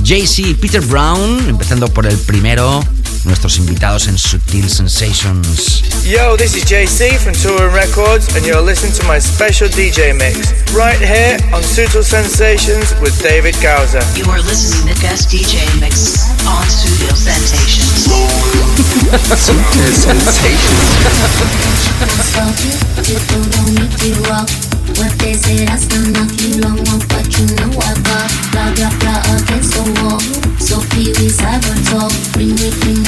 JC 0.02 0.56
Peter 0.56 0.80
Brown, 0.80 1.48
empezando 1.48 1.88
por 1.88 2.06
el 2.06 2.18
primero, 2.18 2.84
nuestros 3.24 3.58
invitados 3.58 4.08
en 4.08 4.18
Sutil 4.18 4.68
Sensations. 4.68 5.82
Yo, 6.04 6.36
this 6.36 6.54
is 6.54 6.64
JC 6.64 7.18
from 7.18 7.34
Touring 7.34 7.72
Records, 7.74 8.34
and 8.36 8.44
you're 8.46 8.60
listening 8.62 8.92
to 8.92 9.04
my 9.06 9.18
special 9.18 9.68
DJ 9.68 10.16
mix 10.16 10.52
right 10.72 10.98
here 10.98 11.38
on 11.52 11.62
Sutil 11.62 12.02
Sensations 12.02 12.94
with 13.00 13.16
David 13.22 13.54
Gauser. 13.62 14.02
You 14.16 14.24
are 14.30 14.40
listening 14.42 14.94
to 14.94 15.00
guest 15.00 15.28
DJ 15.30 15.64
mix 15.80 16.28
on 16.46 16.64
Studio 16.68 17.14
Sensations. 17.14 18.08
Sutil 19.08 19.92
Sensations. 19.94 20.88
What 24.98 25.14
they 25.20 25.34
say 25.34 25.64
that's 25.64 25.86
not 25.94 26.10
knock 26.10 26.32
you 26.42 26.58
long 26.58 26.80
one, 26.90 26.98
but 27.06 27.28
you 27.38 27.46
know 27.54 27.70
I 27.78 27.94
got 28.02 28.30
blah 28.50 28.72
blah 28.74 28.90
blah 28.98 29.20
against 29.36 29.76
the 29.76 29.84
wall. 30.00 30.18
So 30.58 30.80
Pee 30.90 31.14
Wee 31.20 31.30
cyber 31.30 31.76
talk, 31.86 32.10
bring 32.32 32.50
me 32.58 32.74
bring 32.82 32.98
me 33.06 33.07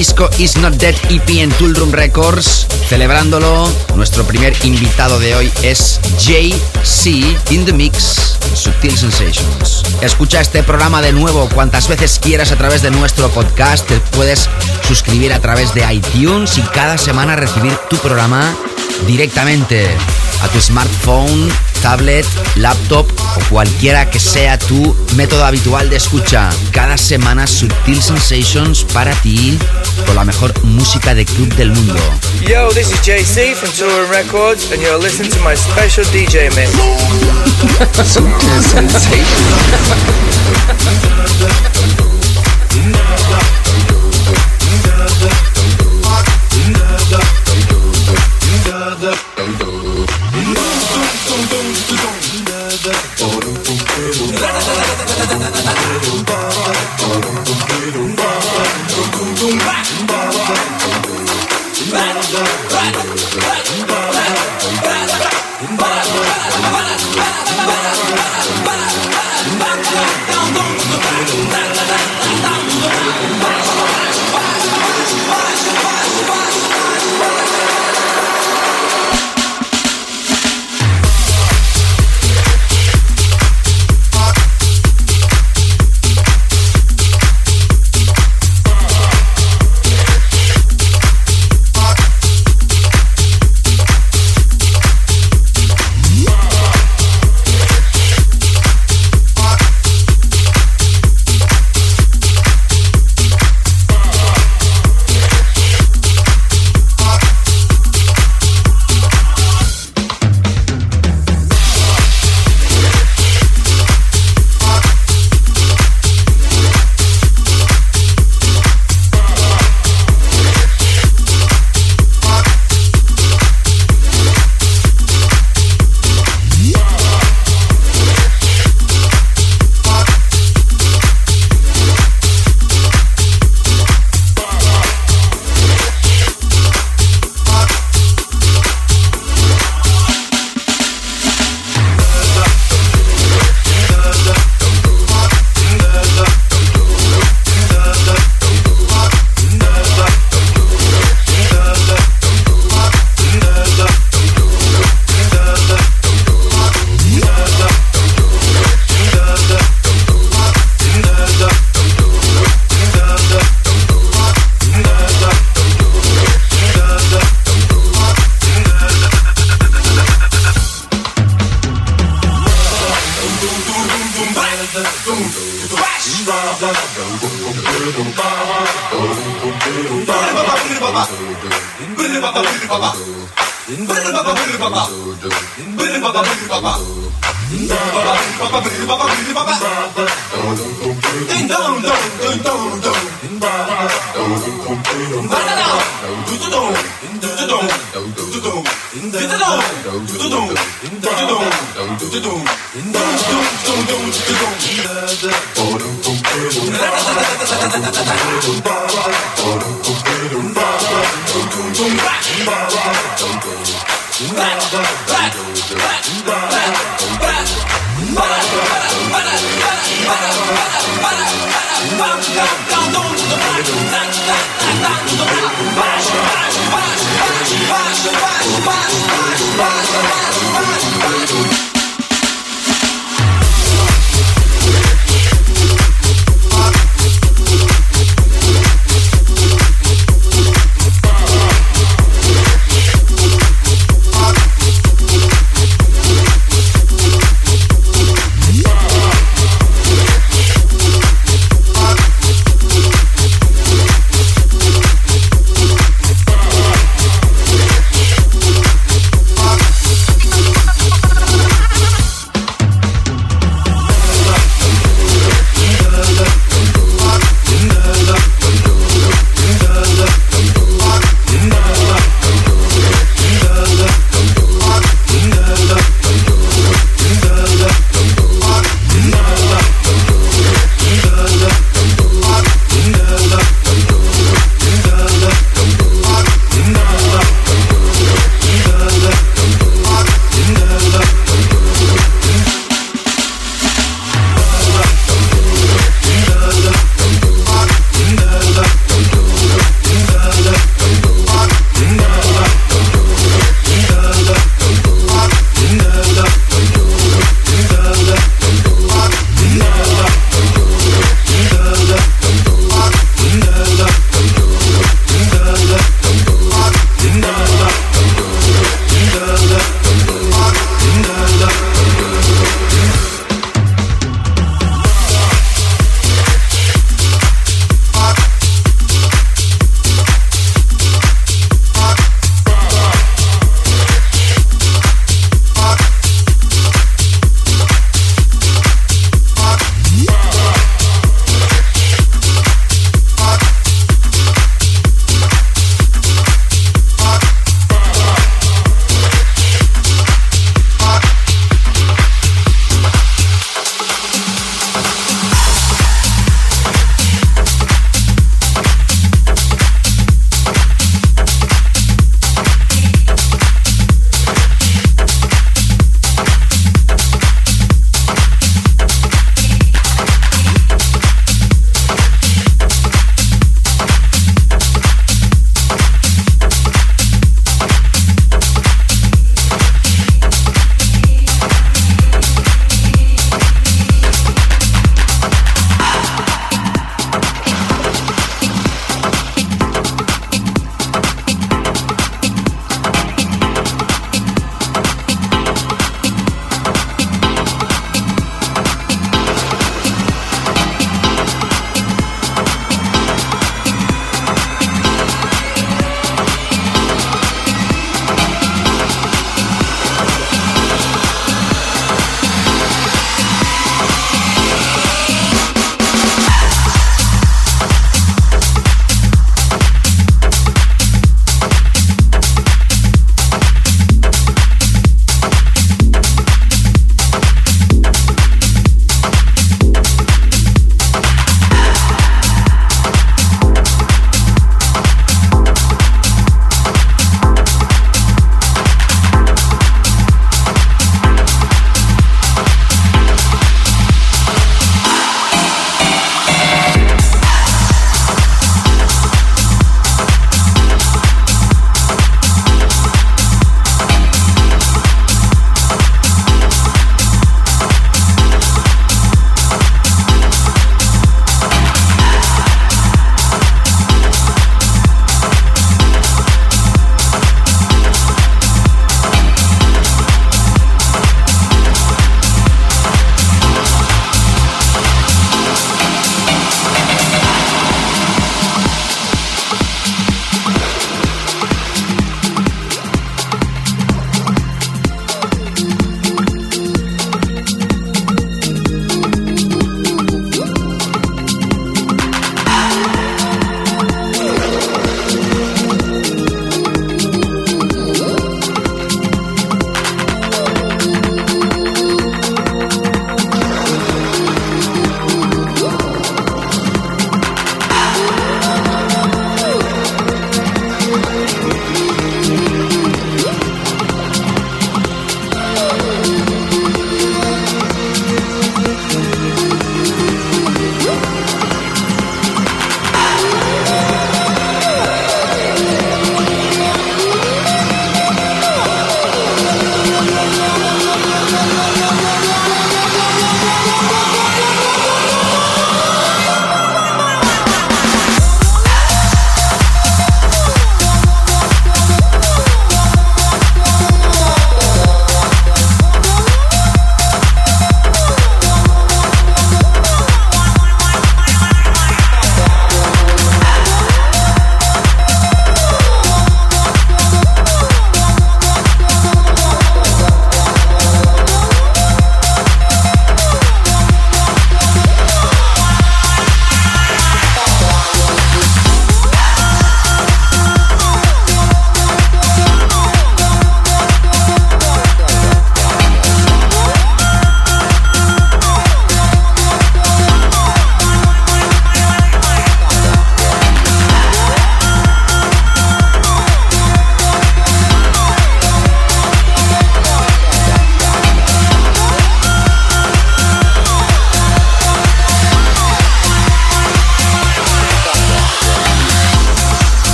Disco 0.00 0.30
Is 0.38 0.56
Not 0.56 0.76
Dead 0.76 0.94
EP 1.10 1.28
en 1.42 1.50
Tool 1.50 1.74
Room 1.74 1.92
Records. 1.92 2.66
Celebrándolo, 2.88 3.70
nuestro 3.96 4.24
primer 4.24 4.56
invitado 4.64 5.18
de 5.18 5.34
hoy 5.34 5.52
es 5.62 6.00
JC 6.18 7.06
in 7.50 7.66
the 7.66 7.72
Mix, 7.74 8.38
Subtil 8.54 8.96
Sensations. 8.96 9.82
Escucha 10.00 10.40
este 10.40 10.62
programa 10.62 11.02
de 11.02 11.12
nuevo 11.12 11.50
cuantas 11.50 11.86
veces 11.86 12.18
quieras 12.18 12.50
a 12.50 12.56
través 12.56 12.80
de 12.80 12.90
nuestro 12.90 13.28
podcast. 13.28 13.86
Te 13.86 14.00
puedes 14.16 14.48
suscribir 14.88 15.34
a 15.34 15.40
través 15.40 15.74
de 15.74 15.84
iTunes 15.92 16.56
y 16.56 16.62
cada 16.62 16.96
semana 16.96 17.36
recibir 17.36 17.76
tu 17.90 17.98
programa 17.98 18.56
directamente 19.06 19.86
a 20.42 20.48
tu 20.48 20.60
smartphone, 20.62 21.50
tablet, 21.82 22.26
laptop 22.56 23.06
o 23.36 23.40
cualquiera 23.50 24.08
que 24.08 24.18
sea 24.18 24.58
tu 24.58 24.96
método 25.16 25.44
habitual 25.44 25.90
de 25.90 25.96
escucha. 25.96 26.48
Cada 26.72 26.96
semana 26.96 27.46
Subtil 27.46 28.02
Sensations 28.02 28.84
para 28.84 29.12
ti 29.16 29.58
con 30.06 30.16
la 30.16 30.24
mejor 30.24 30.52
música 30.64 31.14
de 31.14 31.24
club 31.24 31.54
del 31.54 31.70
mundo. 31.70 31.94
Yo, 32.46 32.70
this 32.70 32.90
is 32.90 33.00
JC 33.00 33.54
from 33.54 33.70
Tour 33.72 34.06
Records, 34.10 34.70
and 34.72 34.80
you're 34.82 34.98
listening 34.98 35.30
to 35.30 35.40
my 35.40 35.54
special 35.54 36.04
DJ 36.06 36.50
mix. 36.54 36.70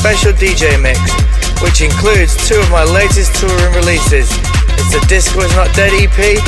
special 0.00 0.32
DJ 0.32 0.80
mix, 0.80 0.98
which 1.60 1.82
includes 1.82 2.32
two 2.48 2.58
of 2.58 2.70
my 2.70 2.84
latest 2.84 3.34
touring 3.36 3.74
releases. 3.74 4.32
It's 4.80 4.92
the 4.92 5.04
Disco 5.08 5.42
Is 5.42 5.54
Not 5.54 5.76
Dead 5.76 5.92
EP, 5.92 6.40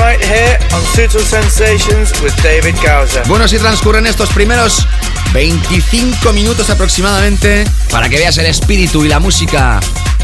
right 0.00 0.18
here 0.18 0.56
on 0.72 0.80
Suitable 0.96 1.20
Sensations 1.20 2.18
with 2.22 2.34
David 2.42 2.74
Gausa. 2.82 3.22
Bueno, 3.28 3.46
si 3.46 3.58
transcurren 3.58 4.06
estos 4.06 4.30
primeros 4.30 4.86
25 5.34 6.32
minutos 6.32 6.70
aproximadamente 6.70 7.66
para 7.90 8.08
que 8.08 8.16
veas 8.16 8.38
el 8.38 8.46
espíritu 8.46 9.04
y 9.04 9.08
la 9.08 9.20
música 9.20 9.80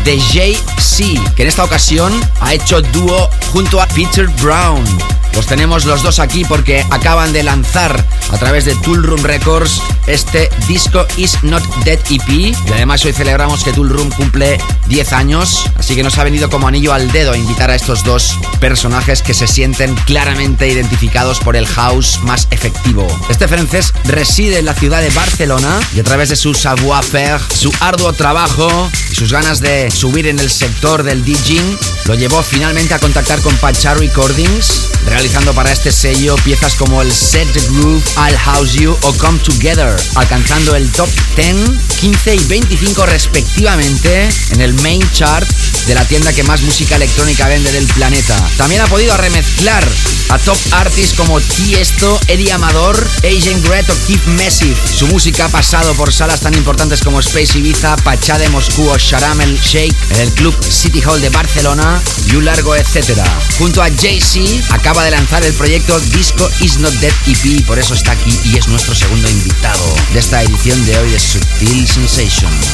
de 0.06 0.18
Jay-Z, 0.18 1.34
que 1.34 1.42
en 1.42 1.48
esta 1.48 1.64
ocasión 1.64 2.18
ha 2.40 2.54
hecho 2.54 2.80
dúo 2.80 3.28
junto 3.52 3.82
a 3.82 3.86
Peter 3.88 4.26
Brown. 4.40 4.82
Los 5.34 5.46
tenemos 5.46 5.84
los 5.84 6.02
dos 6.02 6.18
aquí 6.18 6.46
porque 6.46 6.84
acaban 6.90 7.34
de 7.34 7.42
lanzar 7.42 8.02
a 8.32 8.38
través 8.38 8.64
de 8.64 8.74
Tool 8.76 9.02
Room 9.02 9.22
Records 9.22 9.82
este 10.10 10.50
Disco 10.66 11.06
Is 11.16 11.42
Not 11.42 11.62
Dead 11.84 11.98
EP. 12.10 12.28
Y 12.28 12.54
además 12.72 13.04
hoy 13.04 13.12
celebramos 13.12 13.62
que 13.62 13.72
Tool 13.72 13.88
Room 13.88 14.10
cumple 14.10 14.58
10 14.88 15.12
años, 15.12 15.64
así 15.76 15.94
que 15.94 16.02
nos 16.02 16.18
ha 16.18 16.24
venido 16.24 16.50
como 16.50 16.68
anillo 16.68 16.92
al 16.92 17.10
dedo 17.12 17.34
invitar 17.34 17.70
a 17.70 17.74
estos 17.74 18.02
dos 18.04 18.36
personajes 18.60 19.22
que 19.22 19.34
se 19.34 19.46
sienten 19.46 19.94
claramente 20.06 20.68
identificados 20.68 21.38
por 21.38 21.56
el 21.56 21.66
house 21.66 22.18
más 22.22 22.48
efectivo. 22.50 23.06
Este 23.28 23.46
francés 23.46 23.92
reside 24.04 24.58
en 24.58 24.66
la 24.66 24.74
ciudad 24.74 25.00
de 25.00 25.10
Barcelona 25.10 25.80
y 25.94 26.00
a 26.00 26.04
través 26.04 26.28
de 26.28 26.36
su 26.36 26.54
savoir-faire, 26.54 27.40
su 27.54 27.72
arduo 27.80 28.12
trabajo 28.12 28.90
y 29.10 29.14
sus 29.14 29.32
ganas 29.32 29.60
de 29.60 29.90
subir 29.90 30.26
en 30.26 30.38
el 30.38 30.50
sector 30.50 31.02
del 31.02 31.24
DJing, 31.24 31.78
lo 32.06 32.14
llevó 32.14 32.42
finalmente 32.42 32.94
a 32.94 32.98
contactar 32.98 33.40
con 33.40 33.54
Pacha 33.56 33.94
Recordings, 33.94 34.88
realizando 35.06 35.52
para 35.52 35.70
este 35.70 35.92
sello 35.92 36.36
piezas 36.36 36.74
como 36.74 37.02
el 37.02 37.12
Set 37.12 37.50
the 37.52 37.60
Groove, 37.72 38.02
I'll 38.16 38.36
House 38.36 38.72
You 38.74 38.96
o 39.02 39.12
Come 39.14 39.38
Together, 39.38 39.99
alcanzando 40.14 40.74
el 40.76 40.90
top 40.92 41.08
10, 41.36 41.56
15 42.00 42.34
y 42.34 42.44
25 42.44 43.06
respectivamente 43.06 44.28
en 44.50 44.60
el 44.60 44.74
main 44.82 45.02
chart 45.12 45.48
de 45.86 45.94
la 45.94 46.04
tienda 46.06 46.32
que 46.32 46.44
más 46.44 46.62
música 46.62 46.96
electrónica 46.96 47.48
vende 47.48 47.72
del 47.72 47.86
planeta. 47.86 48.36
También 48.56 48.82
ha 48.82 48.86
podido 48.86 49.16
remezclar 49.16 49.86
a 50.28 50.38
top 50.38 50.58
artists 50.72 51.14
como 51.14 51.40
Tiesto, 51.40 52.20
Eddie 52.28 52.52
Amador, 52.52 52.96
Agent 53.18 53.66
Gret 53.66 53.88
o 53.90 54.06
Keith 54.06 54.24
Massive. 54.26 54.76
Su 54.96 55.06
música 55.08 55.46
ha 55.46 55.48
pasado 55.48 55.94
por 55.94 56.12
salas 56.12 56.40
tan 56.40 56.54
importantes 56.54 57.02
como 57.02 57.20
Space 57.20 57.58
Ibiza, 57.58 57.96
Pachá 57.96 58.38
de 58.38 58.48
Moscú 58.48 58.88
o 58.88 58.98
Sharam 58.98 59.40
el 59.40 59.58
Shake 59.58 59.96
en 60.10 60.20
el 60.20 60.32
Club 60.32 60.54
City 60.68 61.02
Hall 61.02 61.20
de 61.20 61.30
Barcelona 61.30 62.00
y 62.30 62.36
un 62.36 62.48
etcétera. 62.48 63.24
Junto 63.58 63.82
a 63.82 63.88
Jay-Z 63.90 64.74
acaba 64.74 65.04
de 65.04 65.10
lanzar 65.10 65.44
el 65.44 65.54
proyecto 65.54 65.98
Disco 66.00 66.48
Is 66.60 66.78
Not 66.78 66.92
Dead 66.94 67.12
EP, 67.26 67.64
por 67.66 67.78
eso 67.78 67.94
está 67.94 68.12
aquí 68.12 68.38
y 68.44 68.56
es 68.56 68.68
nuestro 68.68 68.94
segundo 68.94 69.28
invitado 69.28 69.94
de 70.12 70.18
esta 70.18 70.42
edición 70.42 70.84
de 70.86 70.98
hoy 70.98 71.10
de 71.10 71.18
Subtil 71.18 71.86
Sensations. 71.86 72.66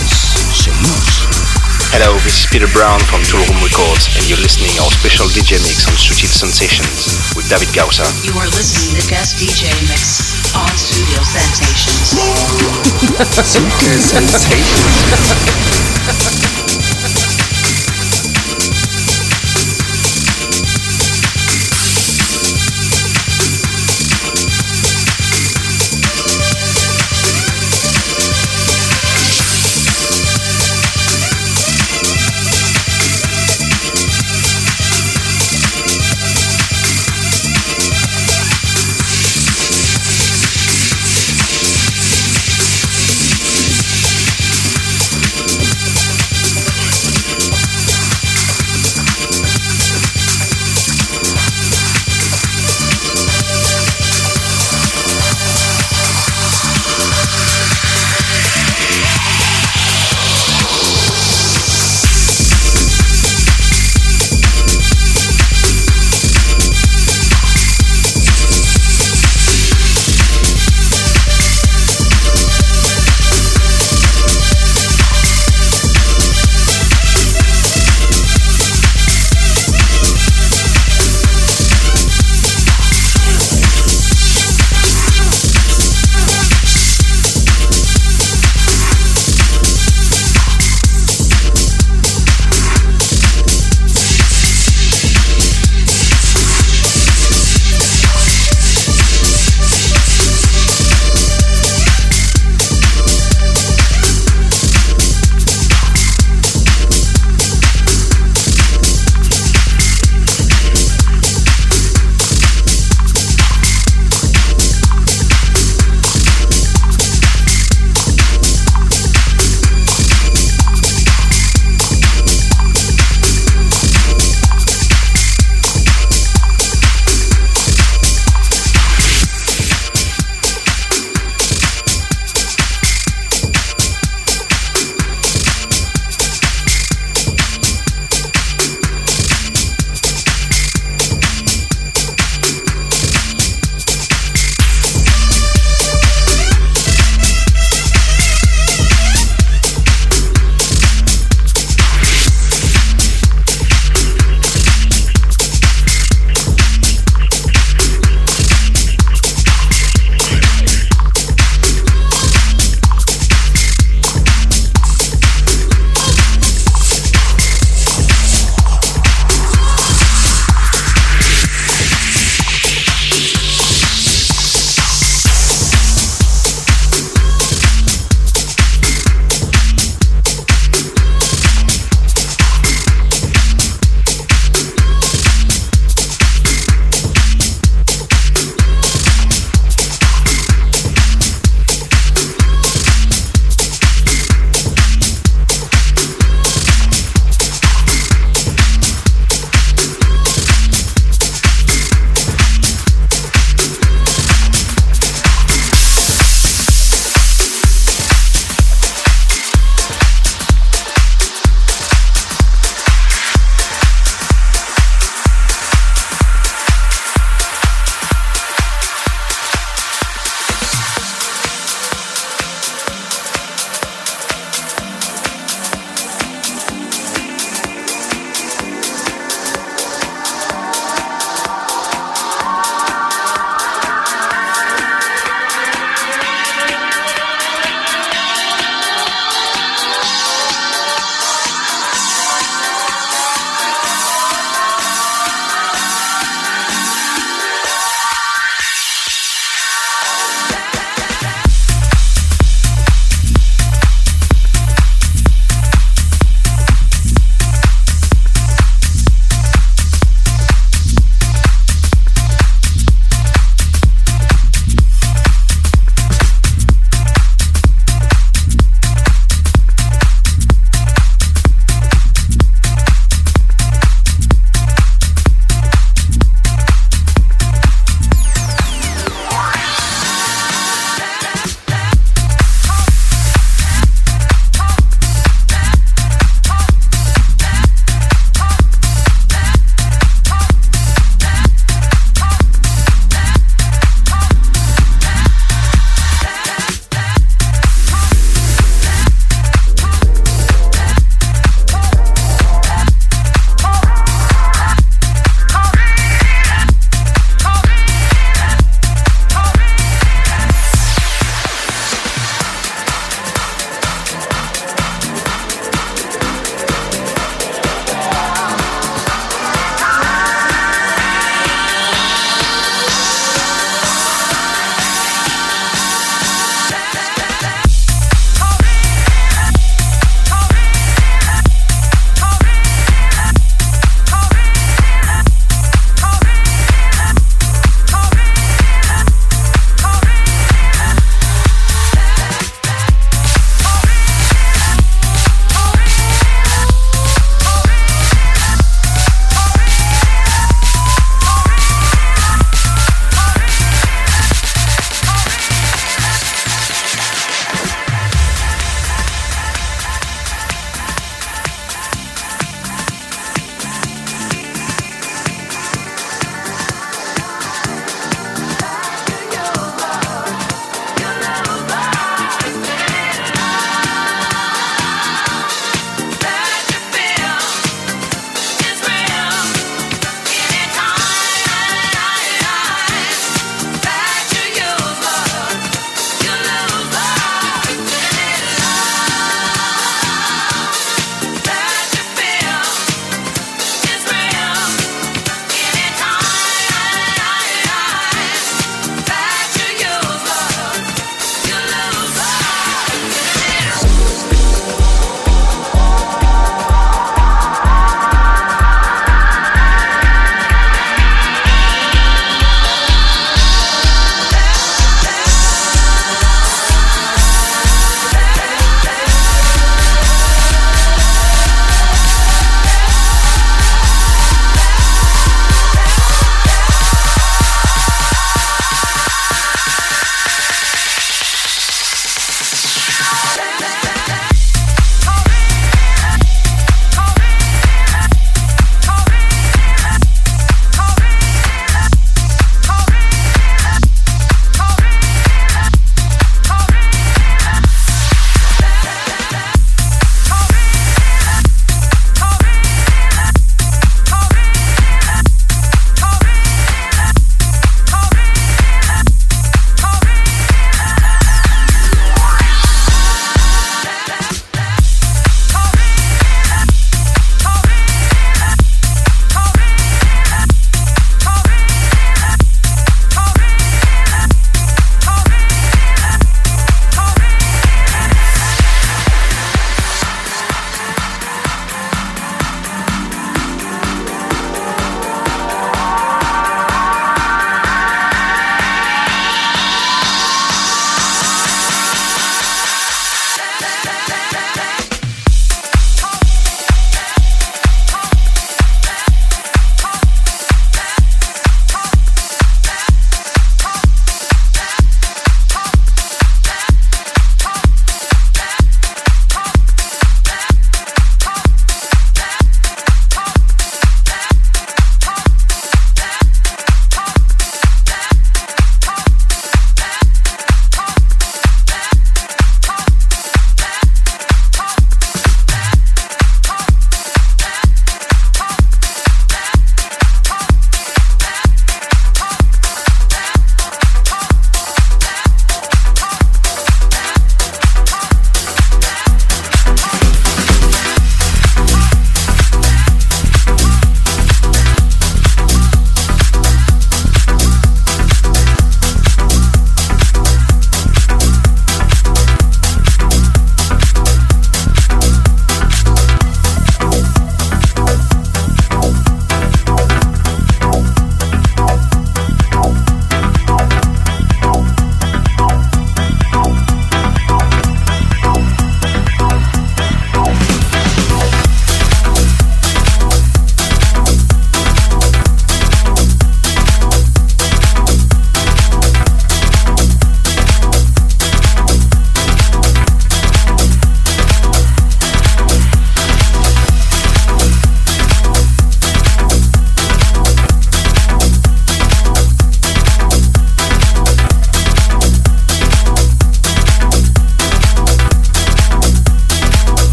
Seguimos. 0.55 1.36
Hello, 1.95 2.19
this 2.27 2.43
is 2.43 2.47
Peter 2.51 2.67
Brown 2.75 2.99
from 3.07 3.23
Tool 3.23 3.39
Room 3.47 3.63
Records, 3.63 4.11
and 4.19 4.27
you're 4.27 4.43
listening 4.43 4.75
our 4.83 4.91
special 4.91 5.27
DJ 5.31 5.63
mix 5.63 5.87
on 5.87 5.95
Sutil 5.95 6.27
Sensations 6.27 7.15
with 7.39 7.47
David 7.47 7.71
Gausa. 7.75 8.03
You 8.27 8.35
are 8.39 8.51
listening 8.59 8.99
to 8.99 9.05
guest 9.07 9.39
DJ 9.39 9.71
mix 9.87 10.51
on 10.59 10.67
Studio 10.75 11.23
Sensations. 11.23 12.19
Sutil 13.47 14.03
Sensations. 14.03 14.83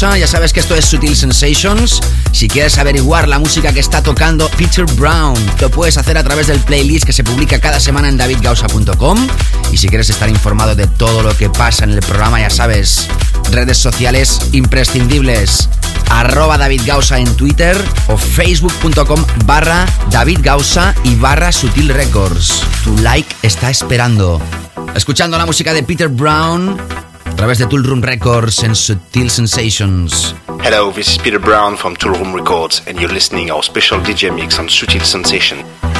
Ya 0.00 0.26
sabes 0.26 0.54
que 0.54 0.60
esto 0.60 0.74
es 0.74 0.86
Sutil 0.86 1.14
Sensations. 1.14 2.00
Si 2.32 2.48
quieres 2.48 2.78
averiguar 2.78 3.28
la 3.28 3.38
música 3.38 3.70
que 3.70 3.80
está 3.80 4.02
tocando 4.02 4.48
Peter 4.56 4.86
Brown, 4.94 5.34
lo 5.60 5.70
puedes 5.70 5.98
hacer 5.98 6.16
a 6.16 6.24
través 6.24 6.46
del 6.46 6.58
playlist 6.60 7.04
que 7.04 7.12
se 7.12 7.22
publica 7.22 7.60
cada 7.60 7.78
semana 7.78 8.08
en 8.08 8.16
davidgausa.com. 8.16 9.28
Y 9.70 9.76
si 9.76 9.88
quieres 9.88 10.08
estar 10.08 10.30
informado 10.30 10.74
de 10.74 10.86
todo 10.86 11.22
lo 11.22 11.36
que 11.36 11.50
pasa 11.50 11.84
en 11.84 11.90
el 11.90 12.00
programa, 12.00 12.40
ya 12.40 12.48
sabes, 12.48 13.08
redes 13.52 13.76
sociales 13.76 14.40
imprescindibles. 14.52 15.68
Arroba 16.08 16.58
en 16.66 17.36
Twitter 17.36 17.76
o 18.08 18.16
facebook.com 18.16 19.22
barra 19.44 19.84
David 20.10 20.38
Gausa 20.42 20.94
y 21.04 21.14
barra 21.16 21.52
Sutil 21.52 21.90
Records. 21.90 22.62
Tu 22.84 22.96
like 22.98 23.28
está 23.42 23.68
esperando. 23.68 24.40
Escuchando 24.94 25.36
la 25.36 25.44
música 25.44 25.74
de 25.74 25.82
Peter 25.82 26.08
Brown 26.08 26.78
través 27.40 27.56
de 27.56 27.66
Tool 27.66 27.82
Room 27.82 28.02
Records 28.02 28.62
en 28.64 28.74
Sutil 28.74 29.30
Sensations. 29.30 30.34
Hello, 30.62 30.92
this 30.92 31.08
is 31.08 31.16
Peter 31.16 31.40
Brown 31.40 31.74
from 31.74 31.96
Tool 31.96 32.12
Room 32.12 32.34
Records, 32.34 32.82
and 32.86 33.00
you're 33.00 33.10
listening 33.10 33.46
to 33.46 33.54
our 33.54 33.62
special 33.62 33.98
DJ 34.00 34.30
mix 34.30 34.58
on 34.58 34.68
Sutil 34.68 35.02
Sensation. 35.02 35.64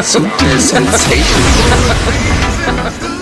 Sutil 0.00 0.60
Sensation. 0.60 1.42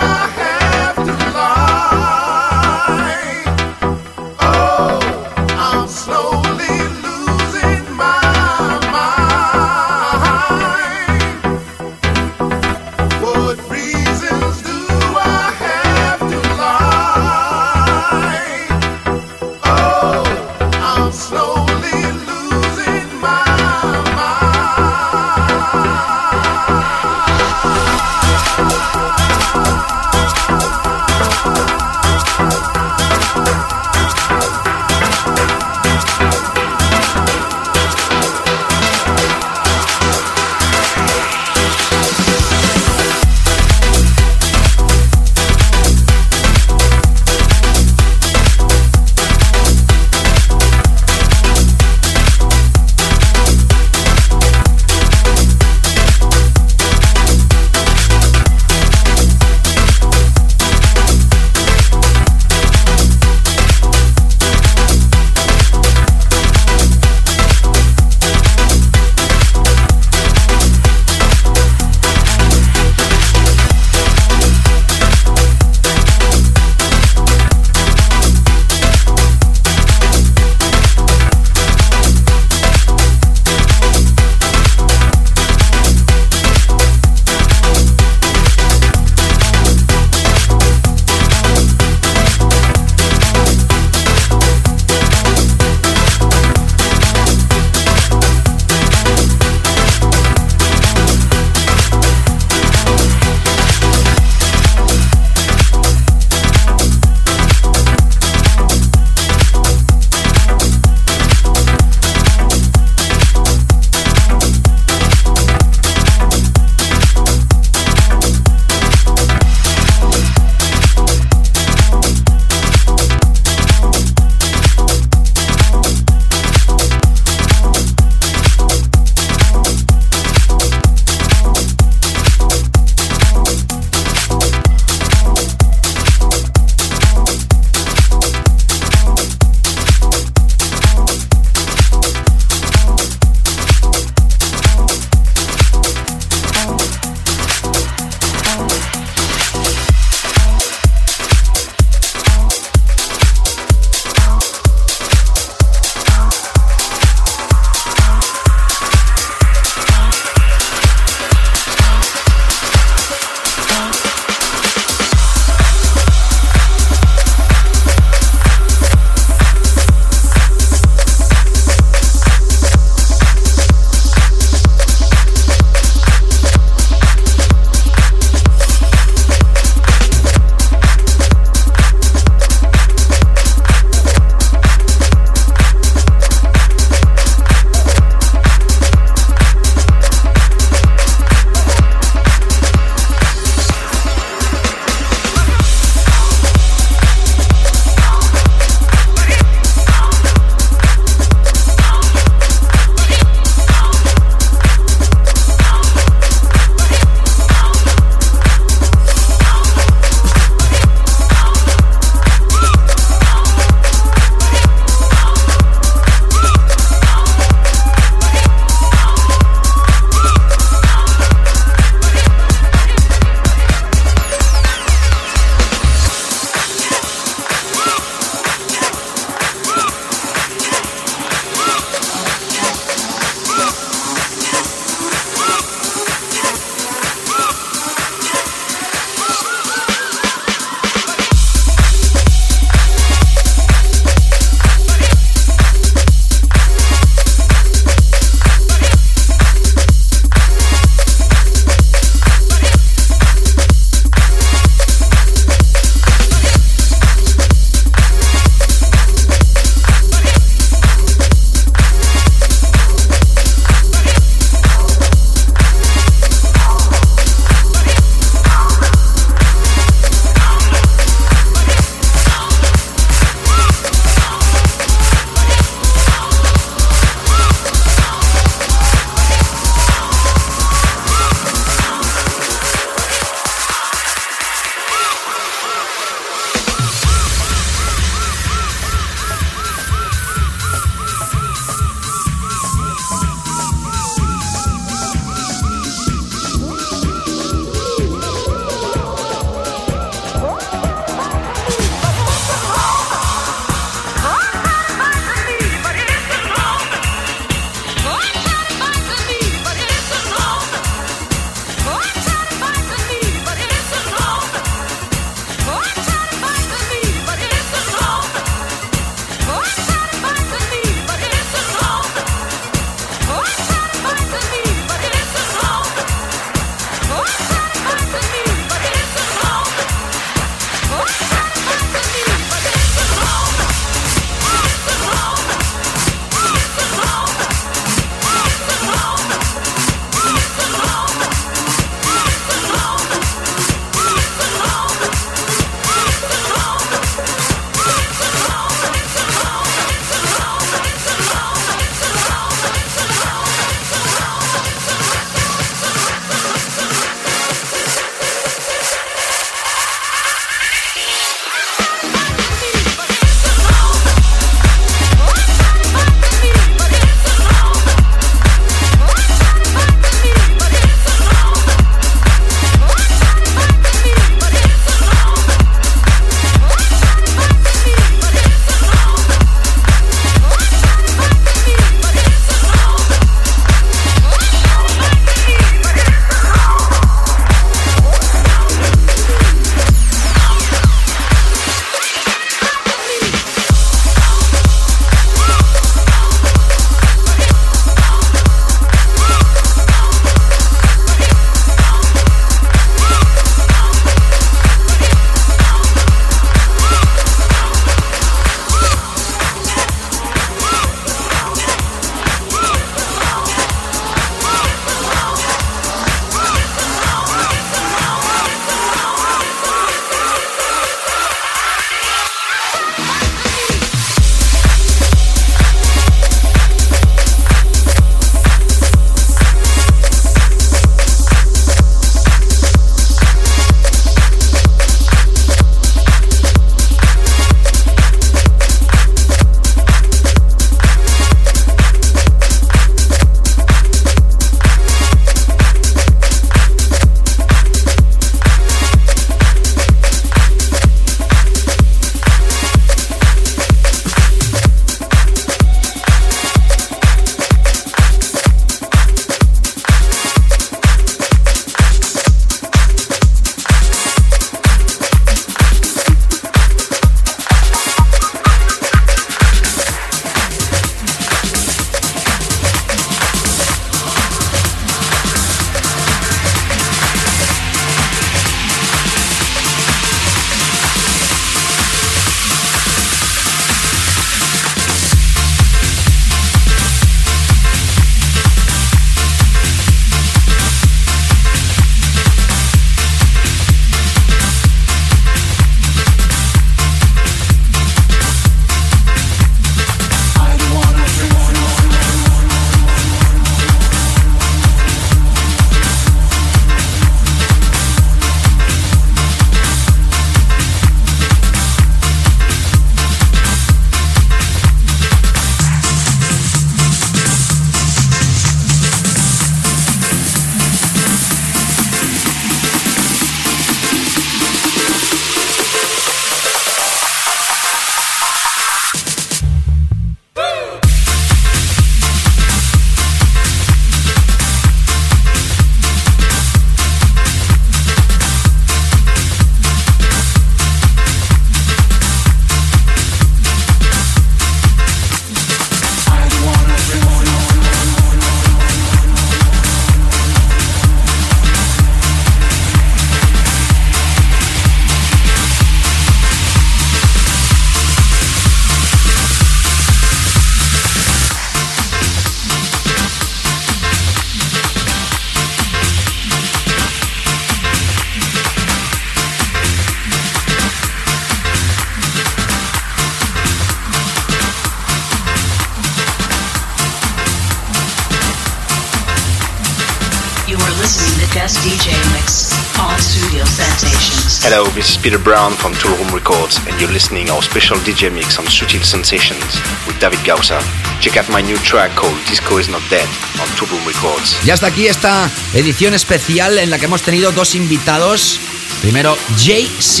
this 584.86 584.96
is 584.96 585.02
Peter 585.02 585.18
Brown 585.18 585.52
from 585.52 585.72
Toolroom 585.72 586.12
Records, 586.14 586.58
and 586.68 586.80
you're 586.80 586.92
listening 586.92 587.28
our 587.28 587.42
special 587.42 587.76
DJ 587.78 588.12
mix 588.12 588.38
on 588.38 588.44
Sutil 588.44 588.84
Sensations 588.84 589.58
with 589.84 589.98
David 589.98 590.20
Gausa. 590.24 590.60
Check 591.00 591.16
out 591.16 591.28
my 591.28 591.40
new 591.40 591.56
track 591.58 591.90
called 591.96 592.14
Disco 592.28 592.58
Is 592.58 592.68
Not 592.68 592.82
Dead 592.88 593.08
on 593.40 593.48
Toolroom 593.56 593.84
Records. 593.84 594.36
Y 594.46 594.50
hasta 594.50 594.68
aquí 594.68 594.86
esta 594.86 595.28
edición 595.54 595.92
especial 595.94 596.58
en 596.58 596.70
la 596.70 596.78
que 596.78 596.84
hemos 596.84 597.02
tenido 597.02 597.32
dos 597.32 597.56
invitados. 597.56 598.38
Primero 598.80 599.16
JC 599.38 600.00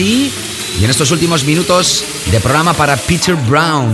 y 0.78 0.84
en 0.84 0.90
estos 0.90 1.10
últimos 1.10 1.42
minutos 1.42 2.04
de 2.30 2.38
programa 2.38 2.72
para 2.72 2.96
Peter 2.96 3.34
Brown. 3.34 3.92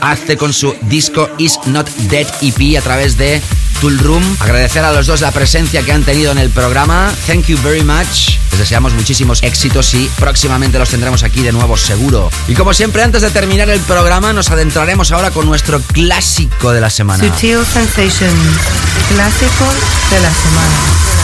Hace 0.00 0.38
con 0.38 0.54
su 0.54 0.74
disco 0.82 1.28
Is 1.36 1.58
Not 1.66 1.86
Dead 2.08 2.26
EP 2.40 2.78
a 2.78 2.82
través 2.82 3.18
de 3.18 3.42
Tool 3.80 3.98
Room. 3.98 4.36
Agradecer 4.40 4.84
a 4.84 4.92
los 4.92 5.06
dos 5.06 5.20
la 5.22 5.32
presencia 5.32 5.82
que 5.82 5.92
han 5.92 6.02
tenido 6.02 6.32
en 6.32 6.38
el 6.38 6.50
programa. 6.50 7.12
Thank 7.26 7.46
you 7.46 7.58
very 7.62 7.82
much. 7.82 8.38
Les 8.50 8.58
deseamos 8.58 8.92
muchísimos 8.92 9.42
éxitos 9.42 9.94
y 9.94 10.10
próximamente 10.18 10.78
los 10.78 10.90
tendremos 10.90 11.22
aquí 11.22 11.42
de 11.42 11.52
nuevo 11.52 11.76
seguro. 11.76 12.30
Y 12.46 12.54
como 12.54 12.74
siempre, 12.74 13.02
antes 13.02 13.22
de 13.22 13.30
terminar 13.30 13.70
el 13.70 13.80
programa, 13.80 14.32
nos 14.32 14.50
adentraremos 14.50 15.12
ahora 15.12 15.30
con 15.30 15.46
nuestro 15.46 15.80
clásico 15.80 16.72
de 16.72 16.80
la 16.80 16.90
semana. 16.90 17.24
Sutil 17.24 17.64
Sensations, 17.64 18.58
clásico 19.08 19.64
de 20.10 20.20
la 20.20 20.30
semana. 20.32 21.19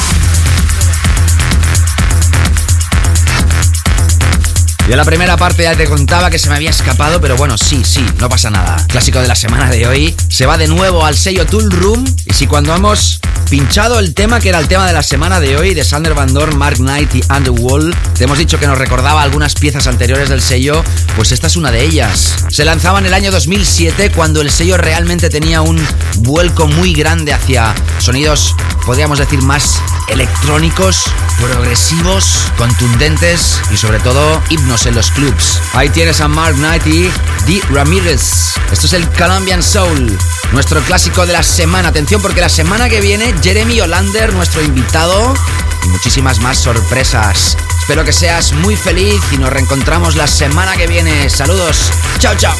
Yo 4.88 4.94
la 4.94 5.04
primera 5.04 5.36
parte 5.36 5.64
ya 5.64 5.74
te 5.74 5.86
contaba 5.86 6.30
que 6.30 6.38
se 6.38 6.48
me 6.48 6.54
había 6.54 6.70
escapado, 6.70 7.20
pero 7.20 7.36
bueno, 7.36 7.58
sí, 7.58 7.82
sí, 7.84 8.06
no 8.20 8.28
pasa 8.28 8.50
nada. 8.50 8.76
Clásico 8.86 9.20
de 9.20 9.26
la 9.26 9.34
semana 9.34 9.68
de 9.68 9.84
hoy 9.84 10.14
se 10.28 10.46
va 10.46 10.56
de 10.56 10.68
nuevo 10.68 11.04
al 11.04 11.16
sello 11.16 11.44
Tool 11.44 11.72
Room. 11.72 12.04
Y 12.24 12.32
si 12.34 12.46
cuando 12.46 12.72
hemos 12.72 13.20
pinchado 13.50 13.98
el 13.98 14.14
tema 14.14 14.38
que 14.38 14.48
era 14.48 14.60
el 14.60 14.68
tema 14.68 14.86
de 14.86 14.92
la 14.92 15.02
semana 15.02 15.40
de 15.40 15.56
hoy 15.56 15.74
de 15.74 15.82
Sander 15.82 16.14
Van 16.14 16.32
Dorn, 16.32 16.56
Mark 16.56 16.76
Knight 16.76 17.14
y 17.16 17.22
Underwall, 17.32 17.96
te 18.16 18.24
hemos 18.24 18.38
dicho 18.38 18.60
que 18.60 18.66
nos 18.68 18.78
recordaba 18.78 19.22
algunas 19.22 19.54
piezas 19.54 19.88
anteriores 19.88 20.28
del 20.28 20.40
sello, 20.40 20.84
pues 21.16 21.32
esta 21.32 21.48
es 21.48 21.56
una 21.56 21.72
de 21.72 21.84
ellas. 21.84 22.36
Se 22.48 22.64
lanzaba 22.64 23.00
en 23.00 23.06
el 23.06 23.14
año 23.14 23.32
2007 23.32 24.12
cuando 24.12 24.40
el 24.40 24.52
sello 24.52 24.76
realmente 24.76 25.30
tenía 25.30 25.62
un 25.62 25.84
vuelco 26.18 26.68
muy 26.68 26.92
grande 26.92 27.32
hacia 27.32 27.74
sonidos, 27.98 28.54
podríamos 28.84 29.18
decir, 29.18 29.42
más 29.42 29.80
electrónicos, 30.08 31.04
progresivos, 31.40 32.50
contundentes 32.56 33.60
y 33.72 33.76
sobre 33.76 33.98
todo 33.98 34.42
en 34.84 34.94
los 34.94 35.10
clubs. 35.10 35.60
Ahí 35.72 35.88
tienes 35.88 36.20
a 36.20 36.28
Mark 36.28 36.56
Knight 36.56 36.86
y 36.86 37.10
Dee 37.46 37.62
Ramirez. 37.70 38.52
Esto 38.70 38.86
es 38.86 38.92
el 38.92 39.08
Colombian 39.12 39.62
Soul, 39.62 40.18
nuestro 40.52 40.82
clásico 40.82 41.24
de 41.24 41.32
la 41.32 41.42
semana. 41.42 41.88
Atención 41.88 42.20
porque 42.20 42.42
la 42.42 42.50
semana 42.50 42.90
que 42.90 43.00
viene 43.00 43.34
Jeremy 43.42 43.80
Olander, 43.80 44.34
nuestro 44.34 44.62
invitado, 44.62 45.34
y 45.82 45.88
muchísimas 45.88 46.40
más 46.40 46.58
sorpresas. 46.58 47.56
Espero 47.78 48.04
que 48.04 48.12
seas 48.12 48.52
muy 48.52 48.76
feliz 48.76 49.22
y 49.32 49.38
nos 49.38 49.50
reencontramos 49.50 50.14
la 50.14 50.26
semana 50.26 50.76
que 50.76 50.86
viene. 50.86 51.30
Saludos. 51.30 51.90
Chao, 52.18 52.34
chao. 52.36 52.54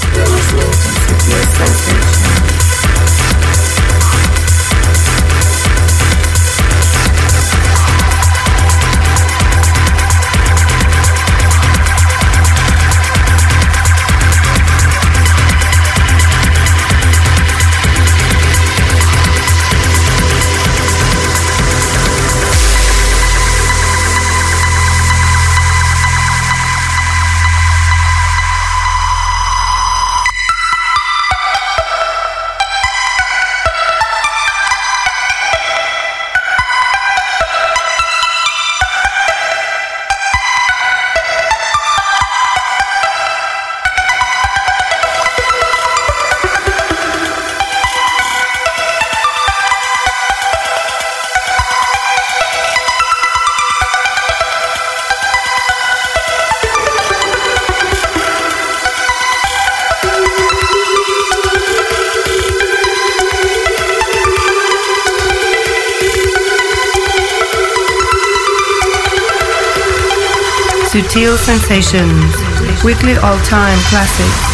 Sensations, 71.46 72.34
weekly 72.82 73.16
all-time 73.18 73.78
classics. 73.88 74.45